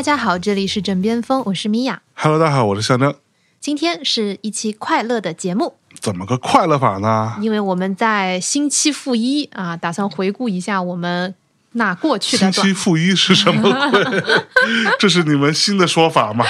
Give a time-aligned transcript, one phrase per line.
[0.00, 2.00] 大家好，这里是枕边风，我是米娅。
[2.14, 3.14] Hello，大家好，我是象征。
[3.60, 7.36] 今天是一期快乐的节目，怎么个快乐法呢？
[7.42, 11.34] 因为我们在星期负一啊，打算回顾一下我们
[11.72, 14.22] 那过去的短星期负一是什么鬼？
[14.98, 16.44] 这是你们新的说法吗？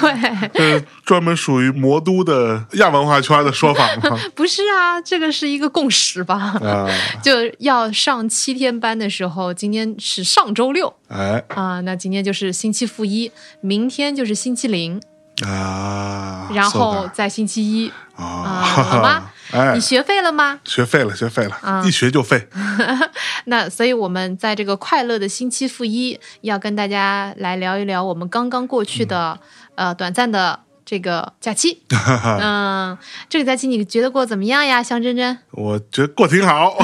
[0.00, 0.10] 对，
[0.54, 4.18] 呃专门属于魔都的亚文化圈的说法吗？
[4.34, 6.56] 不是啊，这个是一个共识吧？
[6.64, 6.88] 啊，
[7.22, 14.98] 就要上七天班的时候，今天是上周六哎啊，那今天就是星期负一，明天就是星期零，
[15.46, 17.92] 啊，然后再星期一。
[18.14, 20.60] 啊，啊好吗 哎你，学废了吗？
[20.64, 22.48] 学废了，学废了，啊一学就废。
[23.46, 29.38] 那所以，我们在这个快乐的星期负一，要跟大家来聊一聊我们刚刚过去的、
[29.74, 31.82] 呃短暂的这个假期。
[32.40, 32.96] 嗯，
[33.28, 35.38] 这个假期你觉得过得怎么样呀，香珍珍？
[35.50, 36.76] 我觉得过挺好，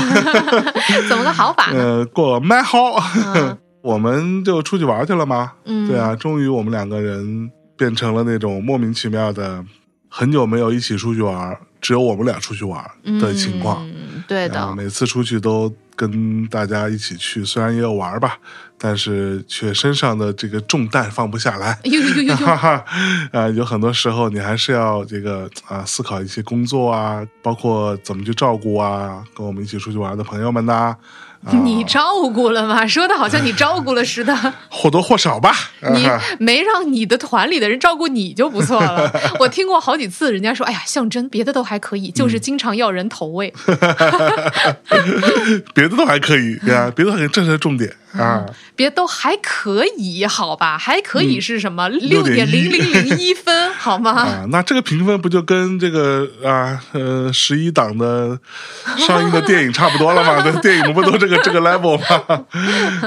[1.09, 1.79] 怎么个好法呢？
[1.83, 2.95] 呃，过蛮好。
[3.35, 5.53] 嗯我们就出去玩去了吗？
[5.65, 9.65] 嗯，对啊，终于我们两个人变成了那种莫名其妙的，
[10.11, 12.85] 很久没有一起出去玩，只有我们俩出去玩
[13.21, 13.87] 的情况。
[13.87, 18.39] 嗯，对的，每次出去都跟大家一起去，虽然也有玩吧，
[18.77, 21.79] 但是却身上的这个重担放不下来。
[21.85, 22.85] 呦呦呦呦呦，哈哈，
[23.33, 30.97] 啊，有很多时候你还是要这个啊思考一些工作啊，包括怎么去照顾啊，跟我们一起出去玩的朋友们呐、啊，
[31.65, 32.85] 你照顾了吗？
[32.89, 34.35] 说的好像你照顾了似的。
[34.69, 35.55] 或多或少吧。
[35.95, 39.11] 你啊没让你的团里的人照顾你就不错了。
[39.39, 43.53] 我听过好几次，人家说：“哎呀，象征别的都还可以，嗯就是经常要人投喂。
[45.75, 48.47] 别的都还可以对呀，别的还可以，这才是重点啊。
[48.77, 50.79] 别都还可以，好吧？
[50.79, 51.89] 还可以是什么？
[51.89, 54.13] 六6.1点零零零一分， 好吗？
[54.13, 58.39] 啊，那这个评分不就跟这个啊呃十一档的
[58.97, 60.43] 上映的电影差不多了吗？
[60.45, 62.45] 那电影不都这个这个 level 吗？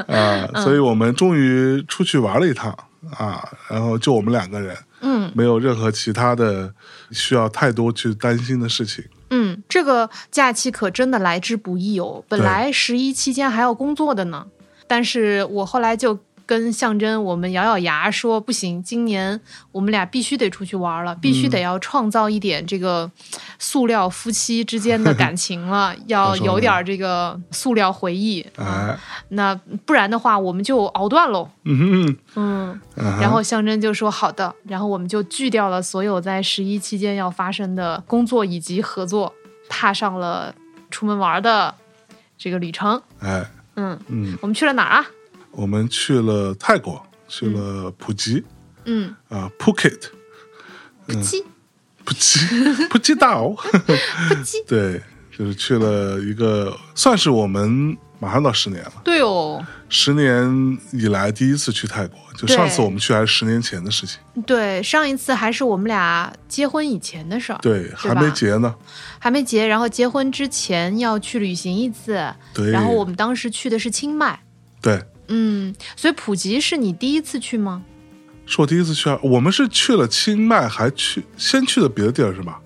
[0.08, 2.72] 啊，所以我们终于出去玩了一趟
[3.18, 6.74] 啊，然后就我们两个人，嗯没有任何其他的
[7.12, 9.04] 需要太多去担心的事情。
[9.30, 12.22] 嗯，这个假期可真的来之不易哦。
[12.28, 14.46] 本来十一期间还要工作的呢，
[14.92, 16.20] 但是我后来就。
[16.44, 19.40] 跟象征，我们咬咬牙说不行，今年
[19.72, 23.10] 我们俩必须得出去玩了，必须得要创造一点这个
[23.58, 28.46] 塑料夫妻之间的感情了， 要有点这个塑料回忆
[29.30, 31.50] 那不然的话，我们就熬断喽。
[31.64, 39.34] 嗯嗯，嗯，然后象征就说好的，然后我们就拒掉了所有在十一期间要发生的工作以及合作，
[39.70, 40.54] 踏上了
[40.90, 41.74] 出门玩的
[42.38, 43.02] 这个旅程。
[43.22, 45.08] 哎，嗯，嗯，我们去了哪儿啊？
[45.52, 48.44] 我们去了泰国，去了普吉。
[48.86, 50.00] 嗯，啊，Phuket，
[51.06, 51.44] 普吉？
[52.04, 52.40] 普吉？
[52.90, 53.50] 普吉岛。
[54.30, 55.02] 普吉，对，
[55.38, 62.18] 就是去了一个，算是我们马上到十年了，对哦，十年以来第一次去泰国。
[62.38, 68.74] 就上次我们去还是十年前的事情，对，上一次还是我们俩结婚以前的事儿，对，还没结呢。
[69.20, 74.40] 还没结，然后结婚之前要去旅行一次，对，然后我们当时去的是清迈。
[74.82, 77.84] 对，嗯，所以普吉是你第一次去吗？
[78.48, 82.60] 是我第一次去啊，我们是去了清迈，还去先去了别的地儿是吧？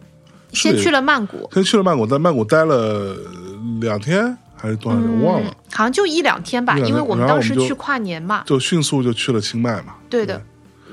[0.53, 3.17] 先去了曼谷，先去了曼谷，在曼谷待了
[3.81, 8.43] 两天还是多少天，我忘了嗯，，好像就一两天吧，天因为我们当时去跨年嘛。
[8.45, 9.95] 就迅速就去了清迈嘛。
[10.09, 10.41] 对的，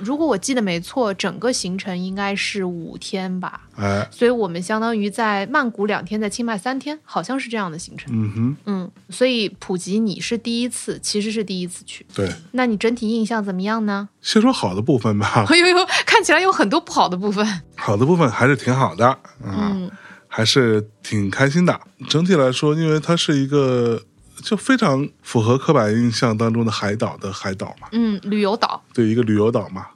[0.00, 8.12] 如果我记得没错，整个行程应该是五天吧，哎，所以我们相当于在曼谷两天，在清迈三天，好像是这样的行程。
[8.12, 14.08] 嗯哼，嗯，所以普吉你是第一次，其实是第一次去，对，那你整体印象怎么样呢？
[14.20, 17.46] 先说好的部分吧， 哎呦呦，看起来有很多不好的部分。
[17.76, 19.18] 好的部分还是挺好的啊。
[19.44, 19.90] 嗯
[20.34, 21.78] 还是挺开心的。
[22.08, 24.02] 整体来说，因为它是一个
[24.36, 28.82] 就非常符合刻板印象当中的海岛的海岛嘛，嗯，旅游岛。
[28.94, 29.88] 对一个旅游岛嘛，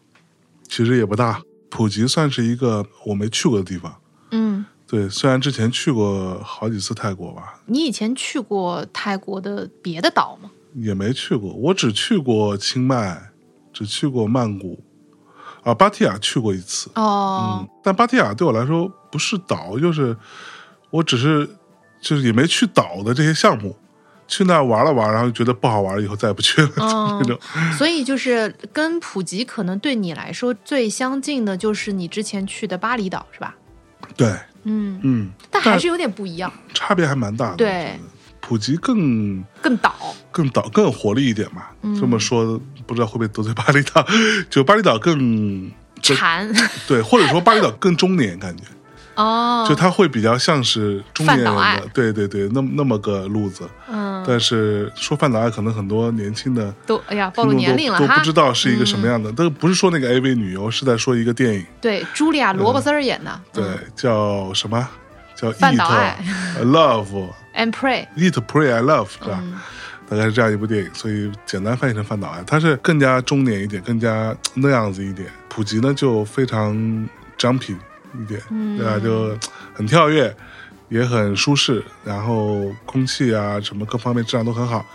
[0.68, 1.40] 其实也不大。
[1.70, 3.96] 普吉算是一个我没去过的地方。
[4.30, 10.50] 嗯，对，虽然之前去过好几次泰国吧，你以前去过泰国的别的岛吗？
[10.74, 11.54] 也没去过。
[11.54, 13.30] 我只去过清迈，
[13.72, 14.84] 只去过曼谷，
[15.66, 16.88] 啊，芭提雅去过一次。
[16.94, 20.16] 哦嗯，，但芭提雅对我来说不是岛，就是
[20.90, 21.44] 我只是
[22.00, 23.76] 就是也没去岛的这些项目，
[24.28, 27.36] 去那玩了玩，然后觉得不好玩，以后再也不去了、哦那种。
[27.76, 33.56] 所以就是跟普吉可能对你来说最相近的就是你之前去的巴厘岛，是吧？
[34.16, 34.28] 对，
[34.62, 37.56] 嗯，嗯，但还是有点不一样，差别还蛮大的。
[37.56, 37.98] 对，
[38.40, 39.92] 普吉更更岛。
[40.30, 41.66] 更岛更有活力一点嘛。
[41.82, 44.06] 嗯这么说不知道会不会得罪巴厘岛，
[44.48, 45.70] 就巴厘岛更
[46.02, 46.50] 馋，
[46.86, 48.62] 对，或者说巴厘岛更中年感觉。
[49.16, 53.66] 哦，就它会比较像是中年人的，对对对，那么那么个路子。
[53.90, 59.32] 嗯，但是说范岛爱，可能很多年轻的都哎呀暴露年龄了都都不，知道是一个什么样的。
[59.34, 64.86] 但不是说那个 AV 女优，是在说一个电影，对，茱莉亚·罗伯斯儿演的， 对，嗯叫什么？
[65.34, 66.18] 叫饭 Eat 岛爱
[66.62, 69.42] Love，and Pray，Eat Pray I Love 是吧？
[70.08, 75.28] 嗯大概是这样一部电影，所以简单翻译成饭岛爱，它是更加中年一点，更加那样子一点。
[75.48, 76.74] 普吉呢就非常
[77.36, 77.74] jumpy
[78.20, 78.98] 一点，嗯对吧？
[78.98, 79.36] 就
[79.74, 80.32] 很跳跃，
[80.88, 84.86] 也很舒适，然后空气啊什么各方面质量都很好。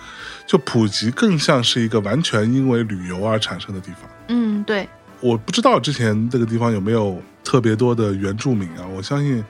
[0.48, 4.10] 就普吉更像是一个完全因为旅游而产生的地方。
[4.30, 4.88] 嗯，对，
[5.19, 9.44] 我不知道之前这个地方有没有特别多的原住民啊，我相信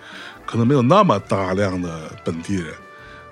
[0.46, 2.66] 可能没有那么大量的本地人，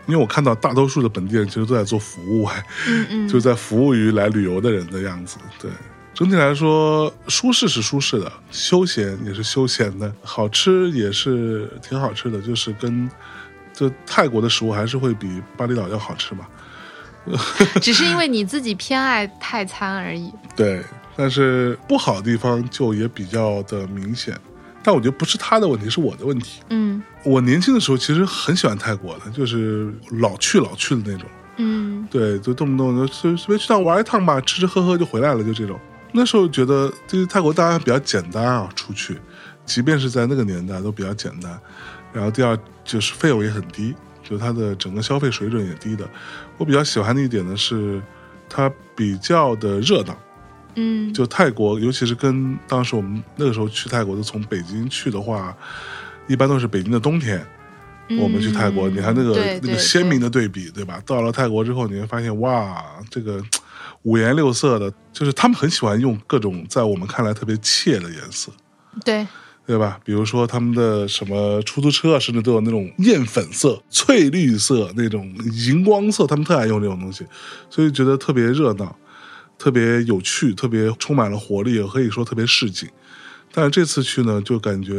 [0.10, 5.38] 因为我看到大多数的本地人其实都在做服务，还嗯嗯， 就在服务于来旅游的人的样子。
[5.62, 5.70] 对，
[6.14, 13.10] 整体来说，舒适是舒适的，休闲也是休闲的，好吃也是挺好吃的，就是跟
[13.72, 16.48] 就泰国的食物还是会比巴厘岛要好吃嘛。
[17.80, 20.34] 只是因为你自己偏爱泰餐而已。
[20.56, 20.84] 对，
[21.16, 24.36] 但是不好的地方就也比较的明显。
[24.82, 26.62] 但我觉得不是他的问题，是我的问题。
[26.70, 31.30] 嗯我年轻的时候其实很喜欢泰国的，就是老去老去的那种。
[31.58, 35.78] 嗯对，就动不动就随随便去趟玩一趟吧，吃吃喝喝就回来了，就这种。
[36.12, 39.20] 那时候觉得，就是泰国当然比较简单啊，出去，
[39.66, 41.60] 即便是在那个年代都比较简单。
[42.14, 43.94] 然后第二就是费用也很低，
[44.24, 46.10] 就它的整个消费水准也低的。
[46.58, 48.02] 我比较喜欢的一点呢是，
[48.48, 50.18] 它比较的热闹。
[50.76, 55.56] 嗯，就泰国，尤其是跟当时我们那个时候去泰国，都从北京去的话，
[56.30, 57.46] 一般都是北京的冬天。
[58.20, 61.00] 我们去泰国，嗯你看那个那个鲜明的对比，对吧？
[61.06, 63.40] 到了泰国之后，你会发现，哇，这个
[64.02, 68.52] 五颜六色的，就是他们很喜欢用各种在我们看来特别怯的颜色，
[69.06, 69.28] 对，
[69.68, 70.00] 对吧？
[70.04, 77.24] 比如说他们的什么出租车啊，甚至都有那种艳粉色、翠绿色那种荧光色，他们特爱用这种东西，
[77.70, 78.98] 所以觉得特别热闹，
[79.60, 82.90] 特别有趣，特别充满了活力，也可以说特别市井。
[83.52, 84.94] 但是这次去呢，就感觉，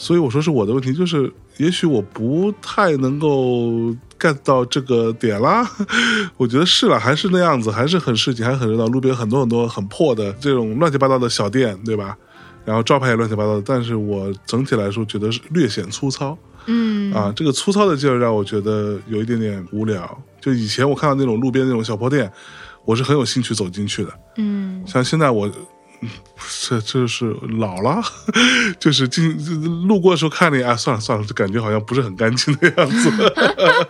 [0.00, 5.70] 所以我说是我的问题，就是也许我不太能够 get 到这个点啦。
[6.38, 8.86] 我觉得是了，还是那样子，还是很市井，还是很热闹。
[8.86, 12.16] 路边很多很多很破的这种乱七八糟的小店，对吧？
[12.64, 17.30] 然后招牌也乱七八糟的，但是我整体来说觉得是略显粗糙嗯啊。
[17.36, 20.18] 这个粗糙的劲儿让我觉得有一点点无聊。
[20.40, 22.32] 就以前我看到那种路边那种小破店，
[22.86, 24.10] 我是很有兴趣走进去的。
[24.38, 25.52] 嗯像现在我，嗯
[26.68, 28.02] 这这是老了，
[28.78, 33.10] 就是进路过的时候看了一眼，啊，算了算了，就感觉好像不是很干净的样子。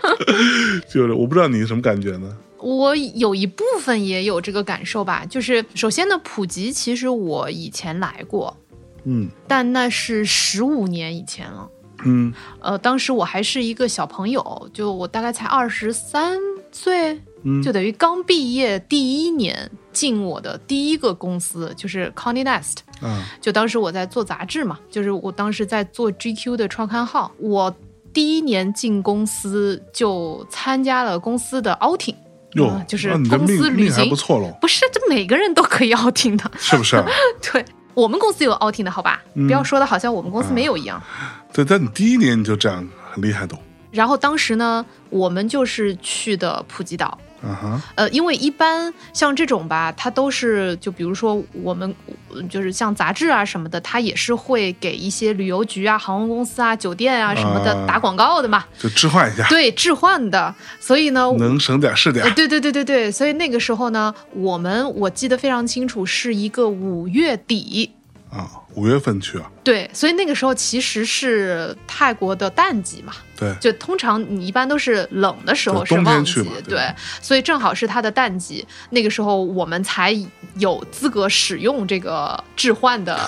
[0.92, 2.36] 就是我不知道你什么感觉呢？
[2.58, 8.56] 我有一部分也有这个感受吧，就是首先呢，普吉其实我以前来过，
[9.04, 11.68] 嗯但那是十五年以前了。
[12.05, 16.38] 嗯呃，当时我还是一个小朋友，就我大概才二十三
[16.73, 22.79] 岁，嗯，就等于刚毕业第一年进我的第一个公司，就是 Connie Nest。
[23.02, 27.33] 嗯就当时我在做杂志嘛，就是我当时在做 GQ 的创刊号。
[27.38, 27.75] 我
[28.12, 32.14] 第一年进公司就参加了公司的 outing，
[32.54, 36.50] 哟啊，就是公司旅行不错喽，不是，这每个人都可以 outing 的。
[36.59, 37.07] 是不是啊？
[37.40, 37.64] 对
[37.95, 39.23] 我们公司有 outing 的好吧？
[39.35, 41.02] 嗯不要说的好像我们公司没有一样。
[41.52, 43.59] 对，但你第一年你就这样，很厉害的哦。
[43.90, 47.19] 然后当时呢，我们就是去的普吉岛。
[47.42, 51.92] 嗯哼，呃，因为一般像这种吧，它都是就比如说我们
[52.28, 60.54] 呃就是像杂志啊什么的，它也是会给一些旅游局啊、航空公司啊、酒店啊什么的啊打广告的嘛，就置换一下，对，置换的。
[60.78, 62.30] 所以呢，能省点是点呃。
[62.37, 67.90] 对对对对对，所以那个时候呢，我们我记得非常清楚，是一个五月底。
[68.30, 76.74] 啊，五月份去啊，对，所以那个时候其实是泰国的淡季嘛，对，就通常你一般都是冷的时候冬天是旺季去嘛，对。
[76.76, 80.16] 对，所以正好是它的淡季，那个时候我们才
[80.56, 83.18] 有资格使用这个置换的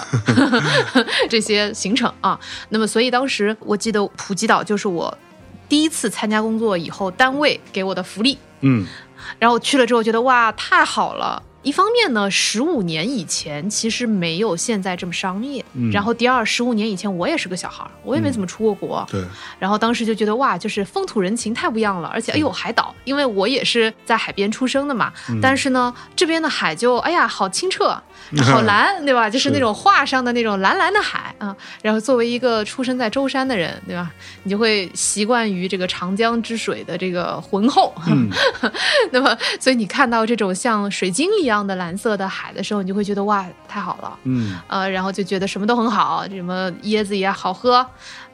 [1.28, 2.38] 这些行程啊。
[2.68, 5.16] 那么，所以当时我记得普吉岛就是我
[5.68, 8.86] 第一次参加工作以后单位给我的福利，嗯。
[9.38, 11.42] 然后去了之后觉得哇太好了。
[11.62, 15.64] 一方面呢，十五年以前其实没有现在这么商业。
[15.74, 19.06] 嗯然后第二，十五年以前我也是个小孩儿，我也没怎么出过国。
[19.10, 19.22] 对，
[19.58, 27.88] 然后当时就觉得哇，就是风土人情太不一样了，而且哎呦海岛，因为我也是在海边出生的嘛，嗯但是呢这边的海就哎呀好清澈，
[28.44, 29.28] 好蓝，对吧？
[29.28, 31.54] 就是是那种画上的那种蓝蓝的海啊。
[31.82, 34.10] 然后作为一个出生在舟山的人，对吧？
[34.44, 37.92] 你就会习惯于这个长江之水的这个浑厚。
[38.06, 38.30] 嗯
[39.10, 44.16] 那么，所以你看到这种像水晶一样的蓝色的海的时候，你就会觉得哇，太好了。
[44.22, 47.84] 嗯呃，然后就觉得什么都很好，什么椰子也好喝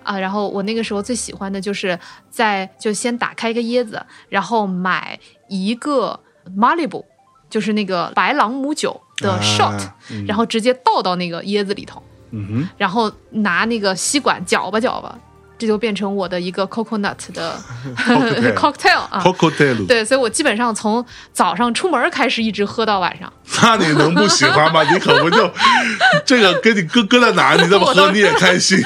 [0.05, 0.19] 啊。
[0.19, 1.99] 然后我那个时候最喜欢的就是
[2.29, 6.21] 在就先打开一个椰子，然后买一个
[6.55, 7.03] Malibu，
[7.49, 15.19] 就是那个白朗姆酒的啊 shot，、嗯然后直接倒到那个椰子里头，嗯哼，然后拿那个吸管搅吧搅吧，
[15.59, 17.59] 这就变成我的一个 coconut 的
[18.57, 19.23] Cocktail 啊。
[19.25, 23.31] cocktail，对，所以我基本上从早上出门开始，一直喝到晚上。
[23.61, 24.83] 那你能不喜欢吗？
[24.91, 25.51] 你可不就
[26.25, 28.79] 这个跟你搁搁在哪儿，你这么喝你也开心。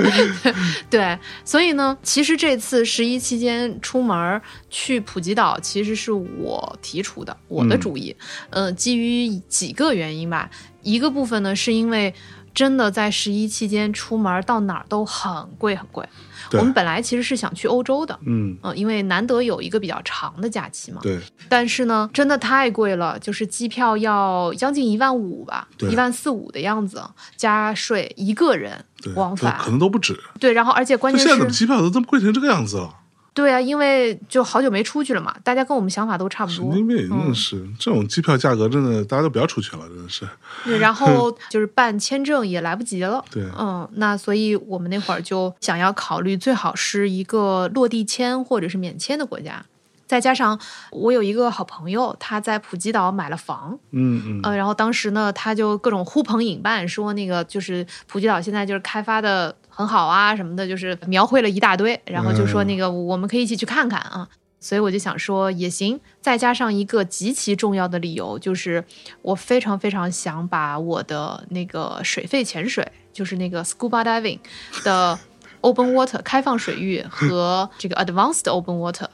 [0.90, 8.16] 对，所以呢，其实这次十一期间出门儿去普吉岛，其实是我提出的，我的主意。
[8.50, 10.50] 呃，基于几个原因吧，
[10.82, 12.12] 一个部分呢，是因为
[12.54, 16.06] 真的在十一期间出门到哪儿都很贵很贵。
[16.52, 18.18] 我们本来其实是想去欧洲的。
[18.26, 27.02] 嗯，嗯、因为难得有一个比较长的假期嘛，对，但是呢，真的太贵了，就是机票要将近一万五吧，一万四五的样子，
[27.36, 30.18] 加税一个人，往返，可能都不止。
[30.40, 32.94] 对，然后而且关键是现在怎么，机票都这么贵成这个样子了？
[33.32, 36.64] 对啊，因为就好久没出去了嘛，大家跟我们想法都差不多。
[36.64, 40.28] 神经病，真的嗯是这种机票价格，真的大家都不要出去了，真的是。
[40.64, 43.24] 对然后 就是办签证也来不及了。
[43.30, 49.64] 对嗯，那所以我们那会儿就想要考虑，最好是一个落地签或者是免签的国家。
[50.06, 50.58] 再加上
[50.90, 64.28] 我有一个好朋友，他在普吉岛买了房，嗯嗯，呃，然后当时呢，他就各种呼朋引伴，说那个就是普吉岛现在就是开发的很好啊什么的，就是描绘了一大堆，然后就说嗯那个我们可以一起去看看啊。
[64.62, 68.84] 所以我就想说也行，再加上一个极其重要的理由，就是
[69.22, 74.38] 我非常非常想把我的那个水肺潜水，就是那个 scuba diving
[74.84, 75.18] 的
[75.62, 79.08] open water 开放水域和这个 advanced open water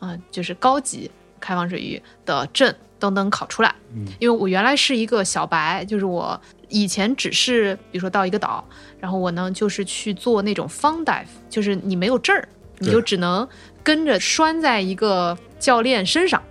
[0.00, 1.08] 啊、就是高级
[1.38, 3.72] 开放水域的证都能考出来。
[4.18, 8.64] 因为我原来是一个小白，就是我以前只是比如说到一个岛，
[9.00, 13.48] 然后我呢就是去做那种 fun dive，就是你没有证儿，你就只能
[13.82, 16.42] 跟着拴在一个教练身上。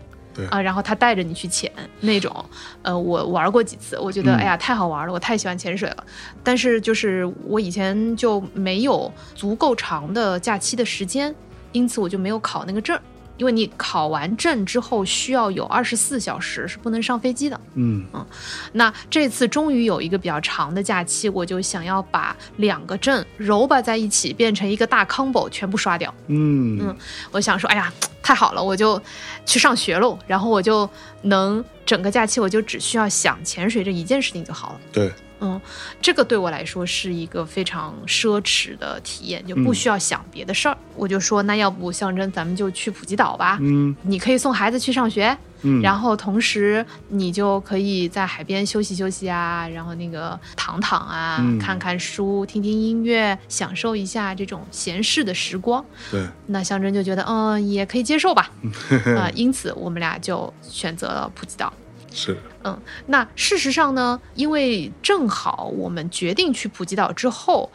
[0.51, 2.45] 啊，然后他带着你去潜那种，
[2.83, 6.05] 呃，我玩过几次，我觉得、嗯哎呀太好玩了，我太喜欢潜水了。
[6.43, 11.33] 但是就是我以前就没有足够长的假期的时间，
[11.71, 13.01] 因此我就没有考那个证儿。
[13.37, 17.59] 因为你考完证之后需要有二十四小时是不能上飞机的。
[17.75, 18.25] 嗯嗯
[18.73, 26.13] 那这次终于有一个比较长的假期，我就想要把两个证揉吧在一起，变成一个大 combo 全部刷掉。
[26.27, 26.97] 嗯嗯
[27.31, 29.01] 我想说，哎呀，太好了，我就
[29.45, 30.89] 去上学喽，然后我就
[31.23, 34.79] 能整个假期我就只需要想潜水这一件事情就好了。
[34.91, 35.59] 对，嗯，
[36.01, 40.77] 这个对我来说是一个非常奢侈的体验，就不需要想别的事儿。
[40.95, 43.57] 我就说，那要不象征咱们就去普吉岛吧？
[43.61, 55.85] 嗯你可以送孩子去上学，嗯，然后同时你就可以在海边休息休息啊，然后那个躺躺啊，嗯看看书，听听音乐，享受一下这种闲适的时光。
[56.09, 58.49] 对，那象征就觉得，嗯，也可以接受吧，
[59.15, 61.71] 啊、因此我们俩就选择了普吉岛。
[62.17, 67.71] 是，嗯，那事实上呢，因为正好我们决定去普吉岛之后，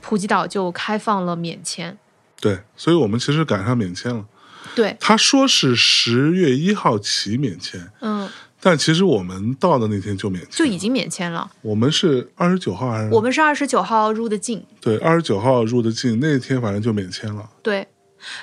[0.00, 1.96] 普吉岛就开放了免签。
[2.40, 4.26] 对，所以我们其实赶上免签了。
[4.74, 8.28] 对，他说是十月一号起免签，嗯，
[8.60, 11.48] 但其实我们到的那天就免签，就已经免签了。
[11.62, 17.48] 我们是二十九号还是我们是二十九号入的境，对二十九号入的境，那天反正就免签了。
[17.62, 17.86] 对，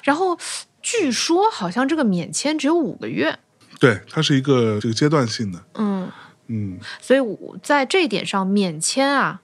[0.04, 0.38] 然后
[0.82, 3.38] 据说好像这个免签只有五个月，
[3.82, 6.08] 对，它是一个这个阶段性的，嗯，
[6.48, 9.42] 嗯，所以我在这一点上免签啊，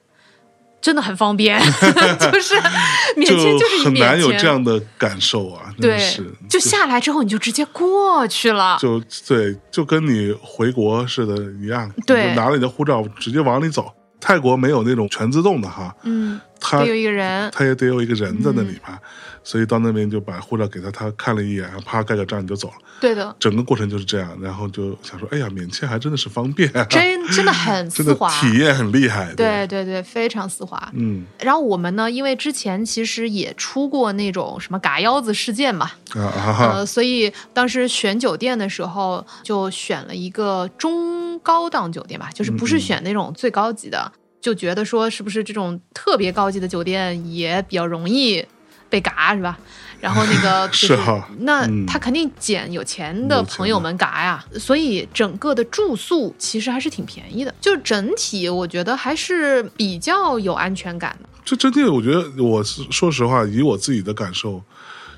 [0.79, 1.59] 真的很方便，
[2.31, 2.53] 就是
[3.17, 13.91] 免签就是一很难有这样的感受啊，对是，就下来之后你就直接过去了，就对，就跟你回国似的一样，对你就拿了你的护照直接往里走。
[14.19, 18.97] 泰国没有那种全自动的哈，嗯，它得有一个人，他也得有一个人在那里嘛，
[19.43, 22.73] 所以到那边就把护照给他，他看了一眼，然后啪盖个章你就走了。
[22.99, 29.31] 对的，整个过程就是这样，然后就想说，哎呀，免签还真的是方便、啊，真真的很 丝滑，体验很厉害。
[29.35, 30.91] 对，对对，非常丝滑。
[30.93, 44.11] 嗯然后我们呢，因为之前其实也出过那种什么嘎腰子事件嘛，啊啊哈，呃，所以当时选酒店的时候就选了一个中高档酒店吧，就是不是选那种最高级的，
[44.41, 48.45] 就觉得说是不是这种特别高级的酒店也比较容易
[48.89, 49.57] 被嘎是吧？
[49.99, 61.27] 然后那个 就是哈那嗯他肯定捡有钱的朋友们嘎呀，所以整个的住宿其实还是挺便宜的，就整体我觉得还是比较有安全感的。
[61.43, 64.61] 这真的，我觉得我是说实话，以我自己的感受，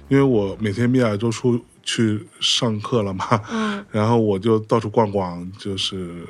[0.07, 6.23] 因为我每天米娅都出去上课了嘛，嗯然后我就到处逛逛，就是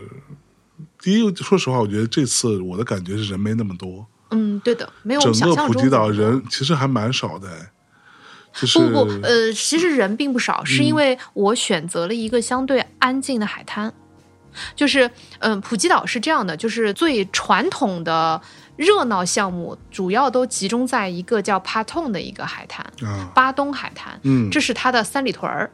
[1.01, 7.71] 第一，说实话，我觉得这次我的感觉是人没那么多，嗯，对的，没有我整个普吉岛人其实还蛮少的，哎
[8.51, 13.93] 就是不不，呃，其实人并不少，是因嗯为我选择了一个相对安静的海滩。
[14.75, 18.41] 就是，嗯、普吉岛是这样的，就是最传统的
[18.75, 25.71] 热闹项目，主要都集中在一个叫帕通的一个海滩，啊，巴东海滩，嗯，这是它的三里屯儿。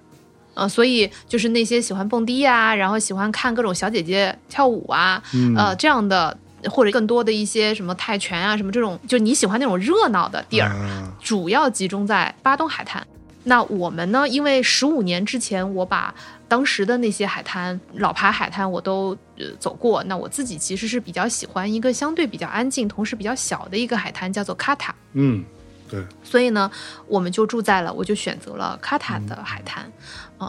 [0.55, 6.35] 呃，所以就是那些喜欢蹦迪啊，然后喜欢看各种小姐姐跳舞啊，嗯呃，这样的
[6.71, 13.05] 或者更多的一些什么泰拳啊，什么这种，就你喜欢那种热闹的地儿，啊主要集中在巴东海滩。
[13.47, 14.27] 那我们呢？
[14.27, 16.11] 因为十五年之前我把
[16.47, 24.95] 当时的那些海滩、老牌海滩我都呃走过，那我自己其实是比较喜欢一个相对比较安静，同时比较小的一个海滩，叫做卡塔。
[25.13, 25.45] 嗯，
[25.87, 26.71] 对，所以呢，
[27.05, 29.83] 我们就住在了，我就选择了卡塔的海滩。
[29.85, 29.91] 嗯、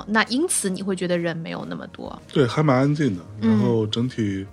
[0.06, 2.20] 那因此你会觉得人没有那么多。
[2.32, 3.58] 对，还蛮安静的，然嗯。
[3.60, 4.46] 后整体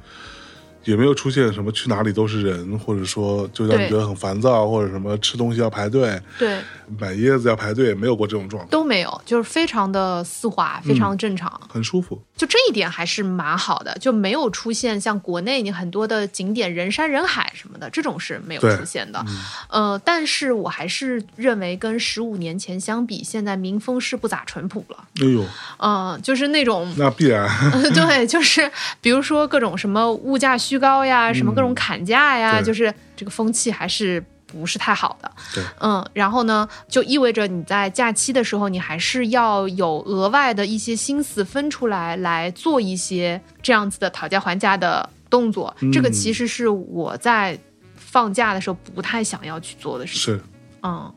[0.86, 6.60] 也没有出现什么去哪里都是人，或者说就让你觉得很烦躁，或者什么吃东西要排队、对，
[7.00, 11.62] 买椰子要排队，没有过这种状况，都没有，就是非常的丝滑，非常正常。
[11.70, 12.22] 很舒服。
[12.36, 19.24] 就这一点还是蛮好的，就没有出现像国内你很多的景点人山人海什么的，这种是没有出现的。
[19.70, 24.98] 呃，但是我还是认为跟十五年前相比，现在民风是不咋淳朴了。
[25.22, 25.46] 哎呦，
[25.78, 27.48] 嗯、就是那种那必然，
[27.94, 28.70] 对，就是
[29.00, 34.24] 比如说各种什么物价虚高呀，什么各种砍价呀，对就是这个风气还是
[34.54, 35.32] 不是太好的。
[35.54, 45.76] 对，嗯，然后呢，就意味着你在假期的时候，你还是要有额外的一些心思分出来，来做一些这样子的讨价还价的动作。
[45.92, 47.58] 这个嗯其实是我在
[47.96, 50.36] 放假的时候不太想要去做的事情。
[50.36, 50.44] 是，
[50.84, 51.12] 嗯，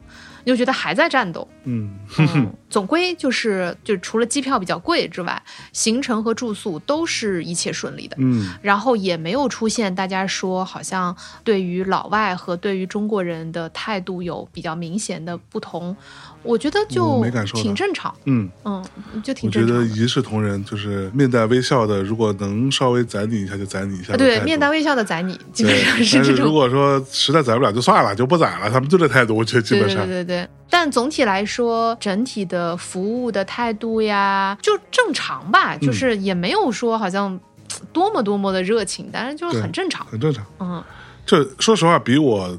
[0.47, 1.47] 你就觉得还在战斗。
[1.65, 8.17] 嗯，嗯，总归就是，就除了机票比较贵之外，行程和住宿都是一切顺利的。
[8.21, 15.97] 嗯，然后也没有出现大家说好像对于老外和对于中国人的态度有比较明显的不同，
[16.47, 18.85] 我觉得就没感受挺正常，嗯，嗯，
[19.23, 19.85] 就挺正常觉得。
[19.87, 24.17] 一视同仁，就是面带微笑的，如果能稍微宰你一下就宰你一下。
[24.17, 26.47] 对，面带微笑的宰你，基本对，上但是这种。
[26.47, 37.39] 如果说实在宰不了就算了，就不宰了， 他们就这态度，我觉得基本上对对对，但总体来说，整体的服务的态度呀，就正常吧，嗯就是也没有说好像
[37.93, 40.07] 多么多么的热情，但是就是很正常。
[40.07, 40.45] 很正常。
[40.61, 40.83] 嗯，
[41.25, 42.57] 这说实话，比我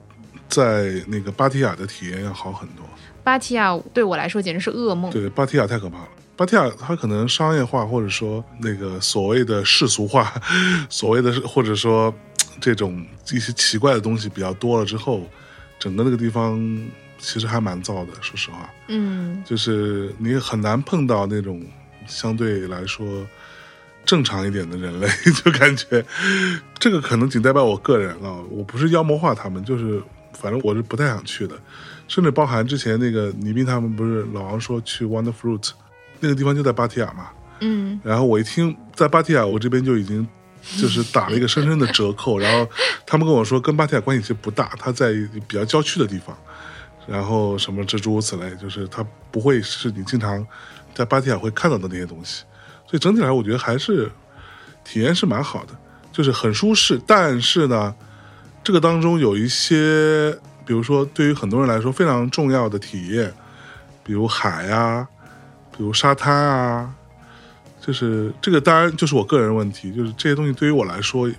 [0.50, 2.86] 在那个芭提雅的体验要好很多。
[3.28, 5.12] 芭提雅对我来说简直是噩梦。
[5.12, 6.08] 对，芭提雅太可怕了。
[6.38, 10.34] 芭提雅它可能商业化，或者说那个所谓的世俗化，
[10.90, 12.14] 所谓的或者说
[12.62, 15.28] 这种一些奇怪的东西比较多了之后，
[15.78, 16.58] 整个那个地方
[17.18, 18.14] 其实还蛮燥的。
[18.22, 21.62] 说实话，嗯就是你很难碰到那种
[22.08, 23.06] 相对来说
[24.06, 25.08] 正常一点的人类，
[25.44, 26.02] 就感觉
[26.80, 31.60] 这个可能仅代表我个人啊，我不是妖魔化他们，就是反正我是不太想去的，
[32.08, 35.72] 甚至包含之前那个倪斌他们不是老王说去 Wonder Fruit
[36.20, 40.28] 那个地方就在芭提雅嘛，嗯然后我一听在芭提雅，我这边就已经
[40.78, 42.40] 就是打了一个深深的折扣。
[42.40, 42.70] 然后
[43.06, 45.14] 他们跟我说，跟芭提雅关系其实不大，它在
[45.48, 46.36] 比较郊区的地方，
[47.08, 50.46] 然后什么这诸如此类，就是它不会是你经常
[50.96, 52.44] 在芭提雅会看到的那些东西。
[52.88, 54.10] 所以整体来说，我觉得还是
[54.84, 55.74] 体验是蛮好的，
[56.12, 57.00] 就是很舒适。
[57.06, 57.94] 但是呢，
[58.64, 63.34] 这个当中有一些，比如说对于很多人来说非常重要的体验，
[64.04, 65.08] 比如海啊，
[65.76, 66.94] 比如沙滩啊，
[67.80, 71.32] 就是这个当然就是我个人问题，就是这些东西对于我来说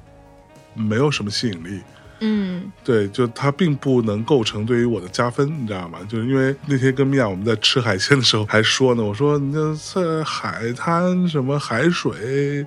[0.75, 1.81] 没有什么吸引力。
[2.21, 6.01] 嗯对，就它并不能构成对于我的加分，你知道吗？
[6.09, 12.67] 就是因为那天跟米娅我们在吃海鲜的时候还说呢，我说你这这海滩什么海水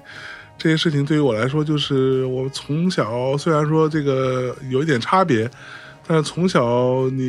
[0.58, 5.50] 这些事情对于我来说，就是我从小虽然说这个有一点差别，
[6.08, 7.24] 但是从小你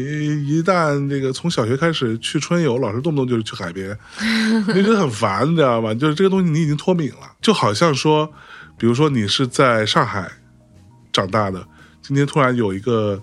[0.47, 3.97] 一旦这个从小学开始去春游，老师动不动就是去海边，
[4.69, 5.95] 你就觉得很烦，你知道吗？
[5.95, 8.33] 就是这个东西你已经脱敏了，就好像说，
[8.77, 10.31] 比如说你是在上海
[11.13, 11.65] 长大的。
[12.01, 13.23] 今天突然有一个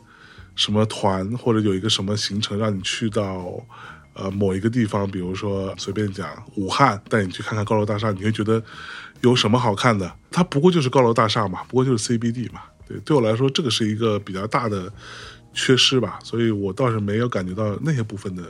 [0.55, 3.51] 什么团或者有一个什么行程让你去到
[4.13, 8.63] 呃某一个地方，比如说随便讲武汉，带你去看看高楼大厦，你会觉得
[9.19, 10.09] 有什么好看的？
[10.31, 12.61] 它不过就是高楼大厦嘛，不过就是 CBD 嘛。
[12.87, 14.91] 对，对我来说，这个是一个比较大的
[15.53, 18.43] 缺失吧，所以我倒是没有感觉到那些部分的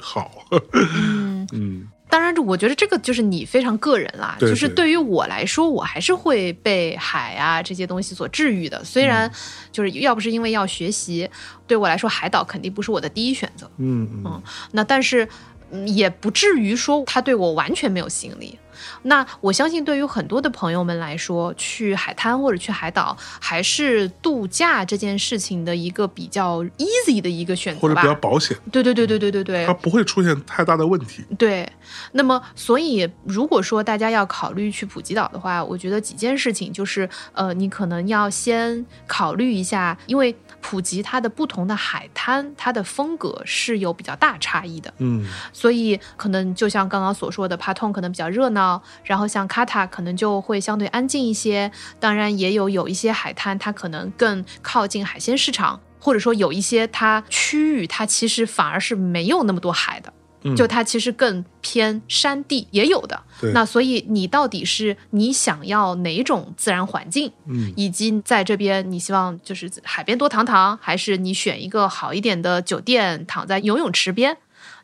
[0.00, 0.46] 好。
[0.72, 4.34] 嗯， 嗯当然，我觉得这个就是你非常个人啦。
[4.38, 8.82] 对对就是对于我来说，我还是会被海啊这些东西所治愈的。
[8.84, 9.32] 虽嗯然
[9.70, 11.28] 就是要不是因为要学习，
[11.68, 13.70] 对我来说海岛肯定不是我的第一选择。
[13.76, 15.28] 嗯嗯那但是
[15.70, 18.58] 嗯也不至于说它对我完全没有吸引力。
[19.02, 27.82] 那我相信，对于很多的朋友们来说，去海滩或者去海岛，还是度假这件事情的一个比较 easy 的一个选择吧。
[27.82, 28.06] 或者比。
[28.06, 29.66] 较保险，对对对对对对对。
[29.66, 31.24] 它，不会出现太大的问题。
[31.38, 31.70] 对，
[32.12, 45.24] 那么所以如果说大家要考虑去普吉岛的话，我觉得几件事情就是，呃，你可能要先考虑一下，因为普吉它的不同的海滩，它的风格是有比较大差异的，嗯。
[45.52, 51.70] 所以可能就像刚刚所说的，帕通可能比较热闹，然后像卡塔可能就会相对安静一些。
[51.98, 60.12] 当然，也有有一些海滩，它可能更靠近海鲜市场，或者说有一些它区域，它其实反而是没有那么多海的。
[60.42, 63.52] 嗯就它其实更偏山地，也有的对。
[63.52, 74.38] 那所以你到底是你想要哪种自然环境，嗯以及在这边你希望就是海边多躺躺，还是你选一个好一点的酒店，躺在游泳池边？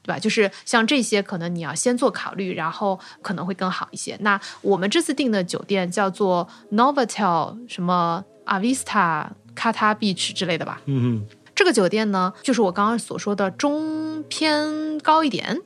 [0.07, 0.19] 对吧？
[0.21, 4.17] 就是像这些，可能你要先做考虑，然后可能会更好一些。
[4.21, 10.81] 那我们这次订的酒店叫做 Novotel 什么 Avista Kata Beach 之类的吧？
[10.85, 15.61] 嗯嗯这个酒店呢，就是我刚刚所说的中偏高一点。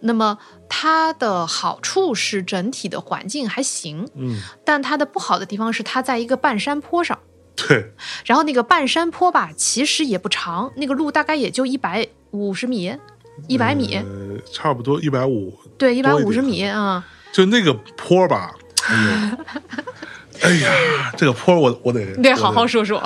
[0.00, 0.36] 那么
[0.68, 7.18] 它的好处是整体的环境还行，嗯，但它的不好的地方是它在一个半山坡上。
[7.56, 7.92] 对，
[8.24, 12.96] 然后那个半山坡吧，其实也不长，那个路大概也就一百五十米、
[13.48, 14.04] 一百米，呃，
[14.52, 18.52] 差不多一百五，对，一百五十米啊、就那个坡吧，
[20.42, 20.72] 哎 呀，
[21.16, 23.02] 这个坡我我得你，得好好说说。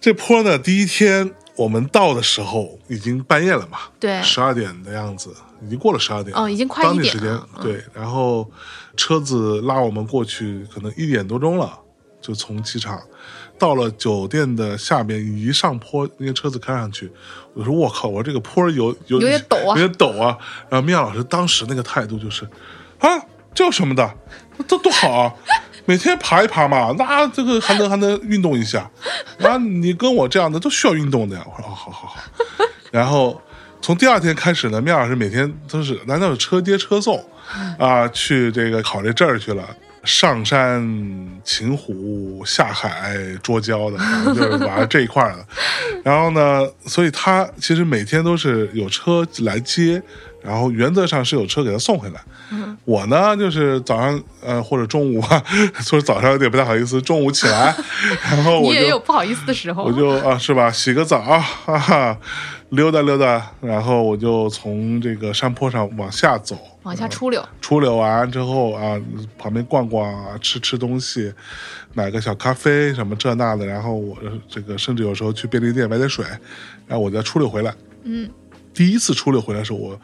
[0.00, 4.22] 这坡呢，第一天我们到的时候已经半夜了嘛，对。
[4.22, 5.34] 十二点的样子，
[5.64, 8.48] 已经过了十二点，哦已经快一点当地时间嗯对，然后
[8.96, 11.76] 车子拉我们过去，可能一点多钟了，
[12.20, 13.00] 就从机场
[13.58, 17.10] 到了酒店的下边，一上坡，那个车子开上去，
[17.54, 20.38] 我说我靠，我这个坡有有有点陡啊有点陡啊。
[20.68, 22.48] 然后面老师当时那个态度就是，
[22.98, 23.08] 啊，
[23.52, 24.14] 这有什么的，
[24.66, 25.34] 这多好啊。
[25.84, 28.90] 每天爬一爬嘛，那这个还能还能运动一下，
[29.40, 31.42] 啊，你跟我这样的都需要运动的呀。
[31.46, 32.22] 我说哦，好好好。
[32.92, 33.40] 然后
[33.80, 37.24] 从第二天开始呢，面老师每天都是难道是车接车送
[37.78, 39.66] 啊，去这个考这证儿去了。
[40.04, 40.80] 上山
[41.44, 45.44] 擒虎，下海捉蛟的，反正就是玩这一块的。
[46.02, 50.02] 然后呢，所以他其实每天都是有车来接，
[50.42, 52.20] 然后原则上是有车给他送回来。
[52.84, 55.42] 我呢，就是早上呃或者中午啊，
[55.80, 57.74] 说早上有点不太好意思，中午起来，
[58.30, 59.92] 然后我就也有不好意思的时候我。
[59.92, 62.18] 就啊是吧，洗个澡啊哈哈，
[62.70, 69.00] 溜达溜达，然后我就从这个山坡上往下走，往下出溜，出溜完之后啊，
[69.38, 71.32] 旁边逛逛啊，吃吃东西，
[71.94, 74.16] 买个小咖啡什么这那的，然后我
[74.48, 76.24] 这个甚至有时候去便利店买点水，
[76.86, 77.74] 然后我再出溜回来。
[78.04, 78.28] 嗯，
[78.74, 79.98] 第一次出溜回来的时候，我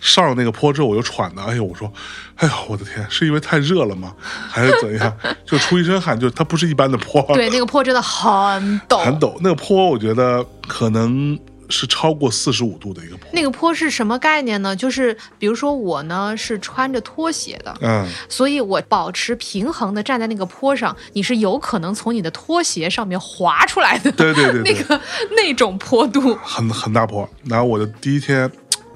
[0.00, 1.92] 上了那个坡之后我就喘的，哎呦，我说，
[2.36, 4.12] 哎呦，我的天，是因为太热了吗？
[4.50, 5.16] 还是怎样？
[5.46, 9.36] 就出一身汗，就它不是一般的坡，对，那个坡真的很陡，很陡。
[9.40, 11.38] 那个坡我觉得可能
[11.70, 13.30] 是超过四十五度的一个坡。
[13.32, 14.74] 那个坡是什么概念呢？
[14.74, 24.10] 就是比如说我呢是穿着拖鞋的，嗯，所以我保持平衡的站在那个坡上，你是有可能从你的拖鞋上面滑出来的。
[24.12, 25.00] 对对对 对那个
[25.36, 27.28] 那种坡度，很很大坡。
[27.44, 28.50] 然后我的第一天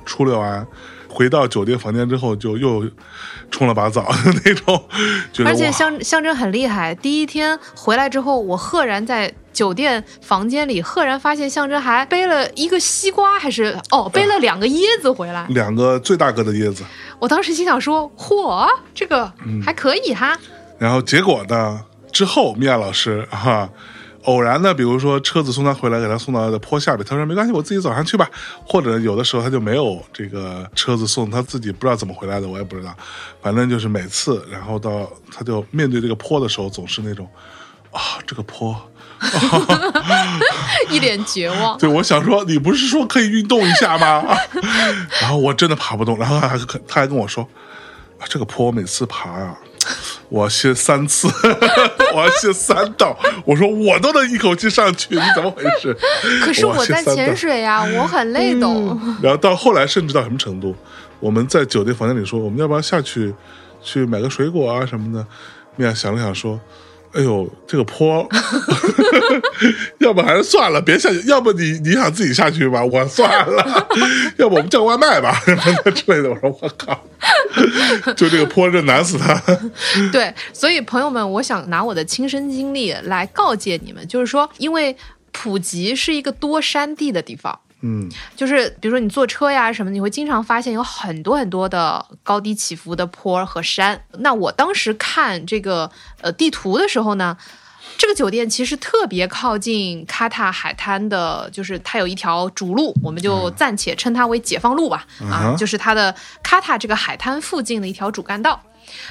[0.04, 0.66] 出溜完，
[1.08, 2.84] 回到酒店房间之后，就又
[3.54, 4.84] 冲了把澡的那种，
[5.46, 6.92] 而且哇象象征很厉害。
[6.96, 15.46] 第一天回来之后，我赫然在酒店房间里，赫然发现象征还背了一个西瓜，还是哦，背了两个椰子回来。
[15.50, 16.82] 两个最大个的椰子。
[17.20, 20.36] 我当时心想说：嚯，这个嗯还可以哈。
[20.76, 23.68] 然后结果呢，之后米娅老师哈、
[24.24, 28.30] 偶然的，比如说车子送他回来，给他送到的坡下边，他说没关系，我自己走上去吧。
[28.66, 32.94] 或者有的时候他就没有这个车子送，他自己不知道怎么回来的，我也不知道。
[33.42, 37.28] 反正就是每次，然后到他就面对这个坡的时候，总是那种
[37.90, 38.74] 啊，这个坡。
[40.90, 41.78] 一脸绝望。
[41.78, 44.22] 对，我想说，你不是说可以运动一下吗？
[45.20, 47.42] 然后我真的爬不动，然后还他还跟我说，
[48.18, 49.56] 啊，这个坡我每次爬啊，
[50.28, 51.28] 我要歇三次，
[52.14, 53.16] 我要歇三道。
[53.44, 55.96] 我说我都能一口气上去，你怎么回事？
[56.44, 58.66] 可是我在潜水呀，我很累的。
[59.22, 60.74] 然后到后来，甚至到什么程度？
[61.20, 63.34] 我们在酒店房间里说，我们要不要下去
[63.82, 65.24] 去买个水果啊什么的？
[65.76, 66.58] 米娅想了想说，
[67.14, 68.28] 哎呦，这个坡，
[69.98, 71.24] 要不还是算了，别下去。
[71.26, 73.88] 要不你你想自己下去吧，我算了。
[74.36, 76.28] 要不我们叫外卖吧，什么之类的。
[76.28, 77.04] 我说我靠，
[78.14, 79.40] 就这个坡，这难死他。
[80.12, 84.96] 对，所以朋友们，我想拿我的亲身经历来告诫你们，就是说，因为
[85.30, 87.58] 普吉是一个多山地的地方。
[87.80, 94.04] 嗯就是比如说你坐车呀什么，你会经常发现有很多很多的高低起伏的坡和山。
[94.18, 95.90] 那我当时看这个
[96.22, 97.36] 呃地图的时候呢，
[97.98, 105.06] 这个酒店其实特别靠近卡塔海滩的，就是它有一条主路，我们就暂且称它为解放路吧。
[105.20, 108.62] 嗯啊，就是它的卡塔这个海滩附近的一条主干道。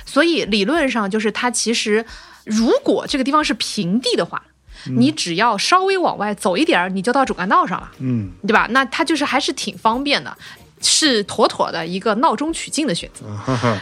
[0.06, 2.06] 所以理论上就是它其实，
[2.46, 4.42] 如果这个地方是平地的话，
[4.88, 7.92] 你只要稍微往外走一点儿，你就到主干道上了。
[8.00, 8.68] 嗯对吧？
[8.72, 10.36] 那它就是还是挺方便的，
[10.84, 13.26] 是妥妥的一个闹中取静的选择。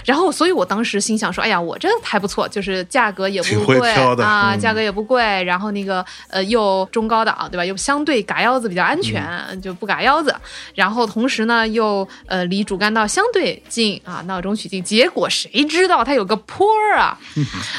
[0.06, 7.66] 然后，所以我当时心想说，哎呀，我这还不错，就是价格也不贵啊，嗯价格也不贵，然后那个呃又中高档，对吧？
[7.66, 10.34] 又相对嘎腰子比较安全，嗯就不嘎腰子。
[10.76, 14.84] 然后同时呢，又呃离主干道相对近啊，闹中取静。
[14.84, 17.18] 结果谁知道它有个坡儿啊？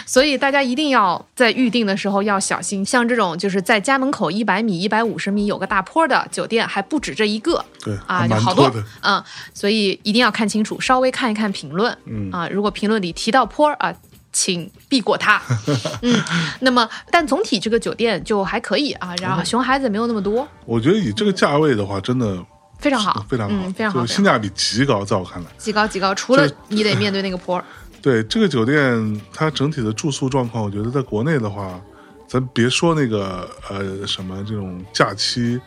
[0.07, 7.65] 所以大家一定要在预定的时候要小心，像这种就是在家门口一百米、一百五十米有个大坡的酒店，还不止这一个。
[7.85, 12.31] 对，啊，还就好多蛮多的。，嗯，所以一定要看清楚，稍微看一看评论，嗯。
[12.31, 13.95] 啊，如果评论里提到坡儿啊，
[14.33, 15.43] 请避过它，
[16.03, 16.21] 嗯，
[16.61, 22.43] 那么但总体这个酒店就还可以啊，然后熊孩子没有那么多，我觉得以这个价位的话，真的
[22.79, 25.51] 非常好，非常好，嗯，非常好，性价比极高，在我看来。
[25.59, 27.65] 极高极高，除了你得面对那个坡儿，
[28.01, 31.79] 对这个酒店，它整体的住宿状况，我觉得在国内的话，
[32.27, 35.61] 咱别说那个呃什么这种假期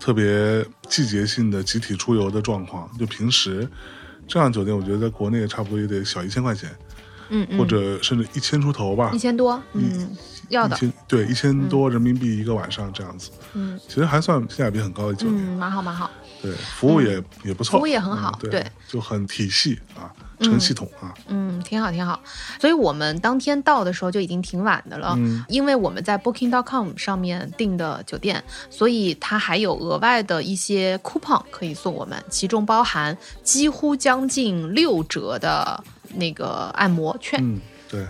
[0.00, 3.68] 特别季节性的集体出游的状况，就平时
[4.26, 6.70] 这样酒店，我觉得在国内差不多也得小一千块钱，
[7.28, 9.10] 嗯嗯，或者甚至一千出头吧。
[9.12, 10.16] 一，千多，嗯，
[10.48, 13.78] 要的，一千对一千多人民币一个晚上这样子，嗯。
[13.86, 15.38] 其实还算性价比很高的酒店。
[15.38, 16.10] 嗯，蛮好蛮好，
[16.40, 18.66] 对，服务也、也不错，服务也很好嗯，对。
[18.88, 22.20] 就很体系啊，成系统啊，嗯，挺好挺好。
[22.60, 35.82] 所以我们当天到的时候就已经挺晚的了，嗯因为我们在 Booking.com 上面订的酒店，所以它还有额外的一些 coupon 可以送我们，其中包含几乎将近六折的
[36.14, 37.38] 那个按摩券。
[37.42, 38.06] 嗯，对，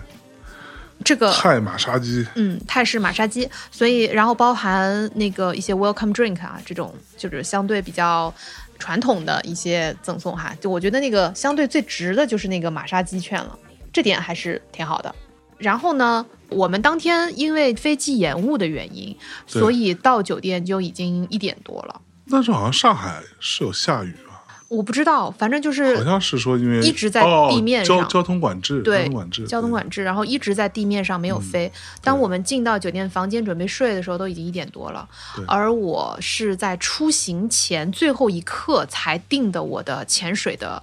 [1.03, 8.33] 这个泰马杀鸡，嗯，泰式马杀鸡，所以然后包含那个一些 welcome drink 啊，这种就是相对比较
[8.81, 10.53] 传统的一些赠送哈。
[10.59, 13.57] 就我觉得那个相对最值的就是那个马杀鸡券了，
[13.93, 15.13] 这点还是挺好的。
[15.59, 19.15] 然后呢，我们当天因为飞机延误的原因，
[19.45, 22.01] 所以到酒店就已经一点多了。
[22.25, 24.30] 那时候好像上海是有下雨吧？
[24.71, 31.69] 我不知道，反正就是好像是说因为一直在哦地面上交交通管制，对交通管制，交通管制，然后一直在地面上没有飞。
[32.01, 35.05] 当我们进到酒店房间准备睡的时候，都已经一点多了。
[35.45, 40.81] 而我是在出行前最后一刻才订的我的潜水的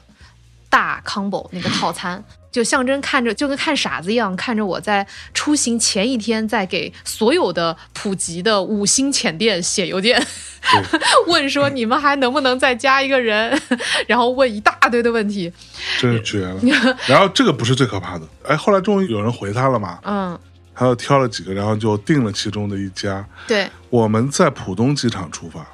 [0.68, 2.22] 大 combo 那个套餐。
[2.50, 10.20] 就象征看着就跟看傻子一样，看着我在出行前一天在给所有的普及的五星潜店写邮件，
[11.28, 13.60] 问说你们还能不能再加一个人，
[14.08, 15.52] 然后问一大堆的问题。
[16.00, 16.60] 真是绝了。
[17.06, 20.38] 然后这个不是最可怕的，哎，后来终于有人回他了嘛，嗯，
[20.74, 23.24] 他又挑了几个，然后就定了其中的一家。
[23.46, 25.66] 对，我们在浦东机场出发，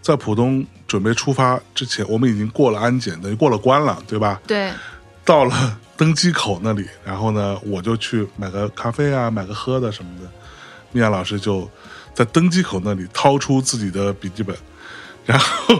[0.00, 4.40] 在浦东准备出发之前，我们已经过了安检，等于过了关了，对吧？
[4.46, 4.70] 对，
[5.24, 10.28] 到了登机口那里，然后呢，我就去买个咖啡啊，买个喝的什么的。
[10.90, 11.70] 米娅老师就
[12.12, 14.54] 在登机口那里掏出自己的笔记本，
[15.24, 15.74] 然后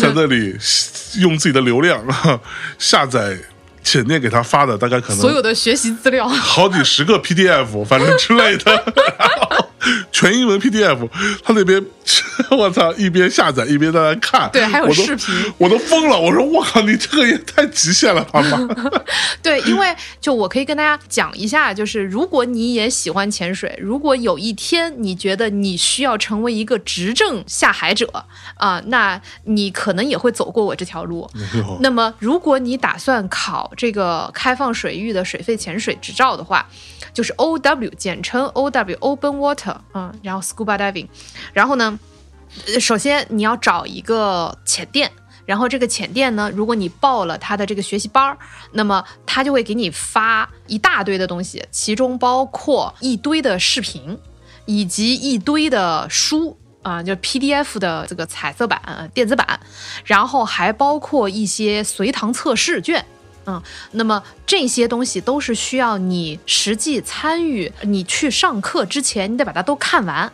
[0.00, 0.56] 在那里
[1.20, 2.40] 用自己的流量啊
[2.78, 3.38] 下载
[3.84, 6.28] 浅念给他发的，大概可能所有的学习资料。
[6.28, 8.72] 好几十个 PDF，反正之类的，
[9.18, 9.67] 然后
[10.12, 11.08] 全英文 PDF，
[11.42, 11.84] 他那边
[12.50, 18.58] 我操，一边下载一边在那看，对还有视频我都疯了，我说我靠，你这个也太极限了吧妈！
[19.42, 28.08] 对，因为就我可以跟大家讲一下，就是如果你也喜欢潜水，如果有一天你觉得你需要成为一个执政下海者
[28.56, 31.28] 啊、那你可能也会走过我这条路。
[31.80, 36.66] 那么，如果你打算考这个开放水域的水肺潜水执照的话，
[37.12, 41.08] 就是 O W，简称 O W，Open Water，嗯，然后 Scuba Diving，
[41.52, 41.98] 然后呢，
[42.80, 45.10] 首先你要找一个浅店。
[45.46, 48.36] 然后这个浅店呢，如果你报了他的这个学习班儿，
[48.72, 54.18] 那么他就会给你发一大堆的东西，其中包括一堆的视频，
[54.66, 59.58] 以及一堆的书啊、就 PDF 的这个彩色版、电子版，
[60.04, 63.06] 然后还包括一些随堂测试卷。
[63.48, 70.30] 嗯，那么这些东西都是需要你实际参与，你去上课之前，你得把它都看完，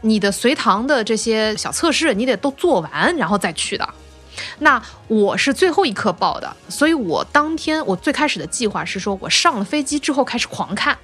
[0.00, 3.86] 你的随堂的这些小测试你得都做完，然后再去的。
[4.60, 10.96] 那我是最后一刻报的，所以我当天我最开始的计划是说，我上了飞机之后开始狂看，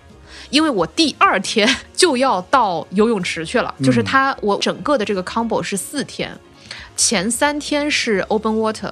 [0.48, 3.74] 因为我第二天 就要到游泳池去了。
[3.83, 6.35] 就是它，我整个的这个 combo 是四天，
[6.96, 8.90] 前三天是 open water，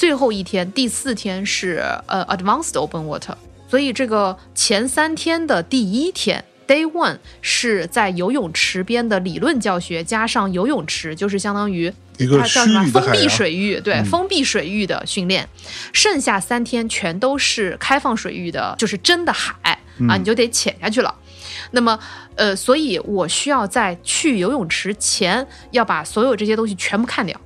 [0.00, 3.34] 最后一天第四天是呃 advanced open water。
[3.68, 11.92] 所以这个前三天的第一天 day one 是在游泳池边的理论教学，加上游泳池，就是相当于。
[12.16, 12.82] 一个它叫什么？
[12.86, 15.46] 封闭水域，对，嗯封闭水域的训练，
[15.92, 21.14] 剩下三天全都是开放水域的，就是真的海啊，你就得潜下去了。
[21.72, 21.98] 那么，
[22.36, 27.38] 呃，所以我需要在去游泳池前要把所有这些东西全部看掉。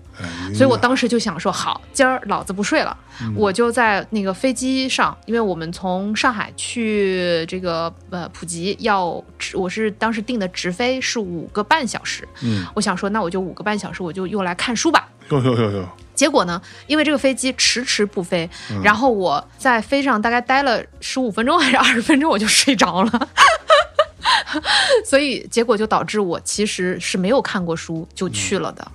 [0.55, 2.97] 所以我当时就想说，好，今儿老子不睡了，
[3.35, 9.23] 我就在那个飞机上，因为我们从上海去这个呃普吉要，
[9.55, 15.09] 我是当时订的直飞是五个半小时，嗯，我想说，那我就五个半小时，我就用来看书吧。
[15.31, 18.49] 哟哟哟哟，结果呢，因为这个飞机迟迟不飞，
[18.83, 23.29] 然后我在飞上大概待了十五分钟还是二十分钟，我就睡着了。
[25.05, 28.87] 所以结果就导致我其实是没有看过书就去了的，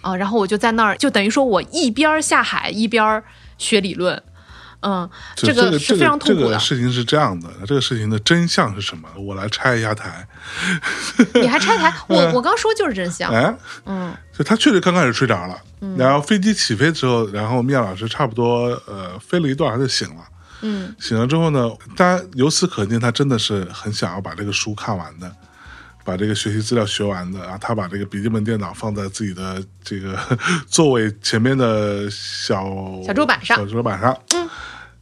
[0.00, 3.22] 啊，然后我就在那儿，就等于说我一边儿下海一边儿
[3.58, 4.22] 学理论，
[4.80, 6.50] 嗯，这个是非常痛苦的。
[6.50, 9.08] 个事情是这样的，这个事情的真相是什么？
[9.16, 10.26] 我来拆一下台。
[11.34, 11.92] 你还拆台？
[12.08, 15.58] 我我刚说就是真相，哎，嗯就他确实刚开始睡着了，
[15.96, 20.22] 然后飞机起飞之后，然后米娅老师差不多呃飞了一段，他就醒了。
[20.62, 25.30] 嗯醒了之后呢，当然由此可见，他真的是很想要把这个书看完的，
[26.06, 27.58] 把这个学习资料学完的啊。
[27.60, 30.16] 他把这个笔记本电脑放在自己的这个
[30.66, 32.64] 座位前面的小
[33.04, 34.48] 小桌板上小桌板上，嗯，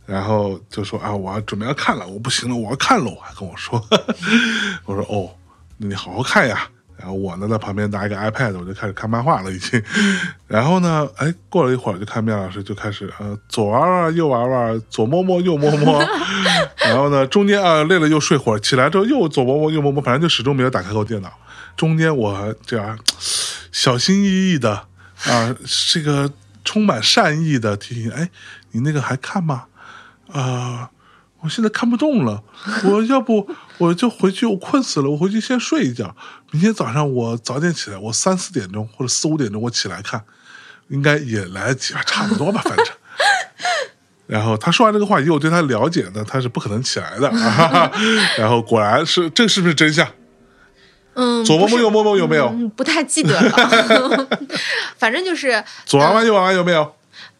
[0.07, 3.81] 然后就说啊，我要准备要看了，我不行了，我要看了，我还跟我说，
[4.87, 5.31] 我说哦，
[5.77, 6.69] 那你好好看呀。
[7.05, 9.83] 然后我呢在旁边拿一个 iPad，我就开始看漫画了，已经。
[10.49, 16.03] 然后呢，哎，过了一会儿，就看面老师就开始呃左玩玩右玩玩，左摸摸右摸摸。
[16.81, 21.31] 然后呢，中间啊累了又睡会儿，起来之后又左摸摸右摸摸，反正就始终没有打开过电脑。
[21.77, 22.99] 中间我这样
[23.71, 24.87] 小心翼翼的
[25.27, 25.55] 啊，
[25.93, 26.33] 这个
[26.65, 28.31] 充满善意的提醒，哎，
[28.71, 29.65] 你那个还看吗？
[30.33, 30.89] 啊、
[31.41, 32.43] 我现在看不动了，
[32.85, 33.47] 我要不
[33.79, 36.15] 我就回去，我困死了，我回去先睡一觉，
[36.53, 40.23] 明天早上我早点起来，我三四点钟或者四五点钟我起来看，
[40.89, 42.87] 应该也来得及吧，差不多吧，反正。
[44.27, 47.29] 然后他说完这个话，以我对他了解呢，他是不可能起来的。
[47.29, 47.91] 啊、
[48.39, 50.09] 然后果然是，这是不是真相？
[51.13, 52.49] 嗯，左摸摸右摸摸有没有？
[52.49, 54.29] 嗯，不太记得了，
[54.99, 56.95] 反正就是左玩玩右玩玩有没有？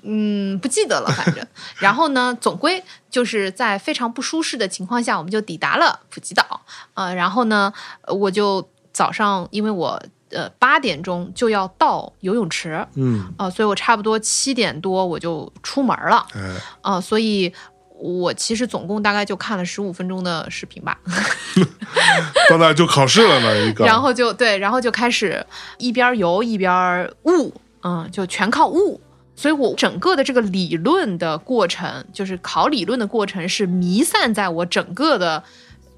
[0.07, 1.47] 嗯，不记得了，反正。
[1.81, 6.61] 然后呢，总归就是在非常不舒适的情况下，我们就抵达了普吉岛。
[6.93, 16.27] 呃，然后呢，呃我就早上，因为我呃八点钟就要到游泳池，嗯，呃，所以我差不多七点多我就出门了。
[16.35, 16.41] 哎，
[16.83, 17.53] 啊、所以
[17.97, 20.99] 我其实总共大概就看了十五分钟的视频吧。
[22.51, 23.85] 到那就考试了呢，一个。
[23.87, 25.45] 然后就对，然后就开始
[25.79, 29.01] 一边游一边悟，嗯，就全靠悟。
[29.37, 35.43] 所以我整个的这个理论的过程，就是考理论的过程，是弥散在我整个的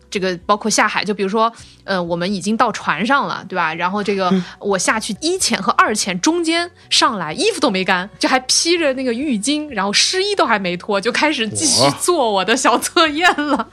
[0.09, 1.05] 这个，包括下海。
[1.05, 1.53] 就比如说，
[1.85, 3.75] 呃，我们已经到船上了，对吧？
[3.75, 13.68] 然后这个我下去一潜和二潜中间上来，衣服都没干，就还披着那个浴巾，然后湿衣都还没脱，就开始继续做我的小测验了。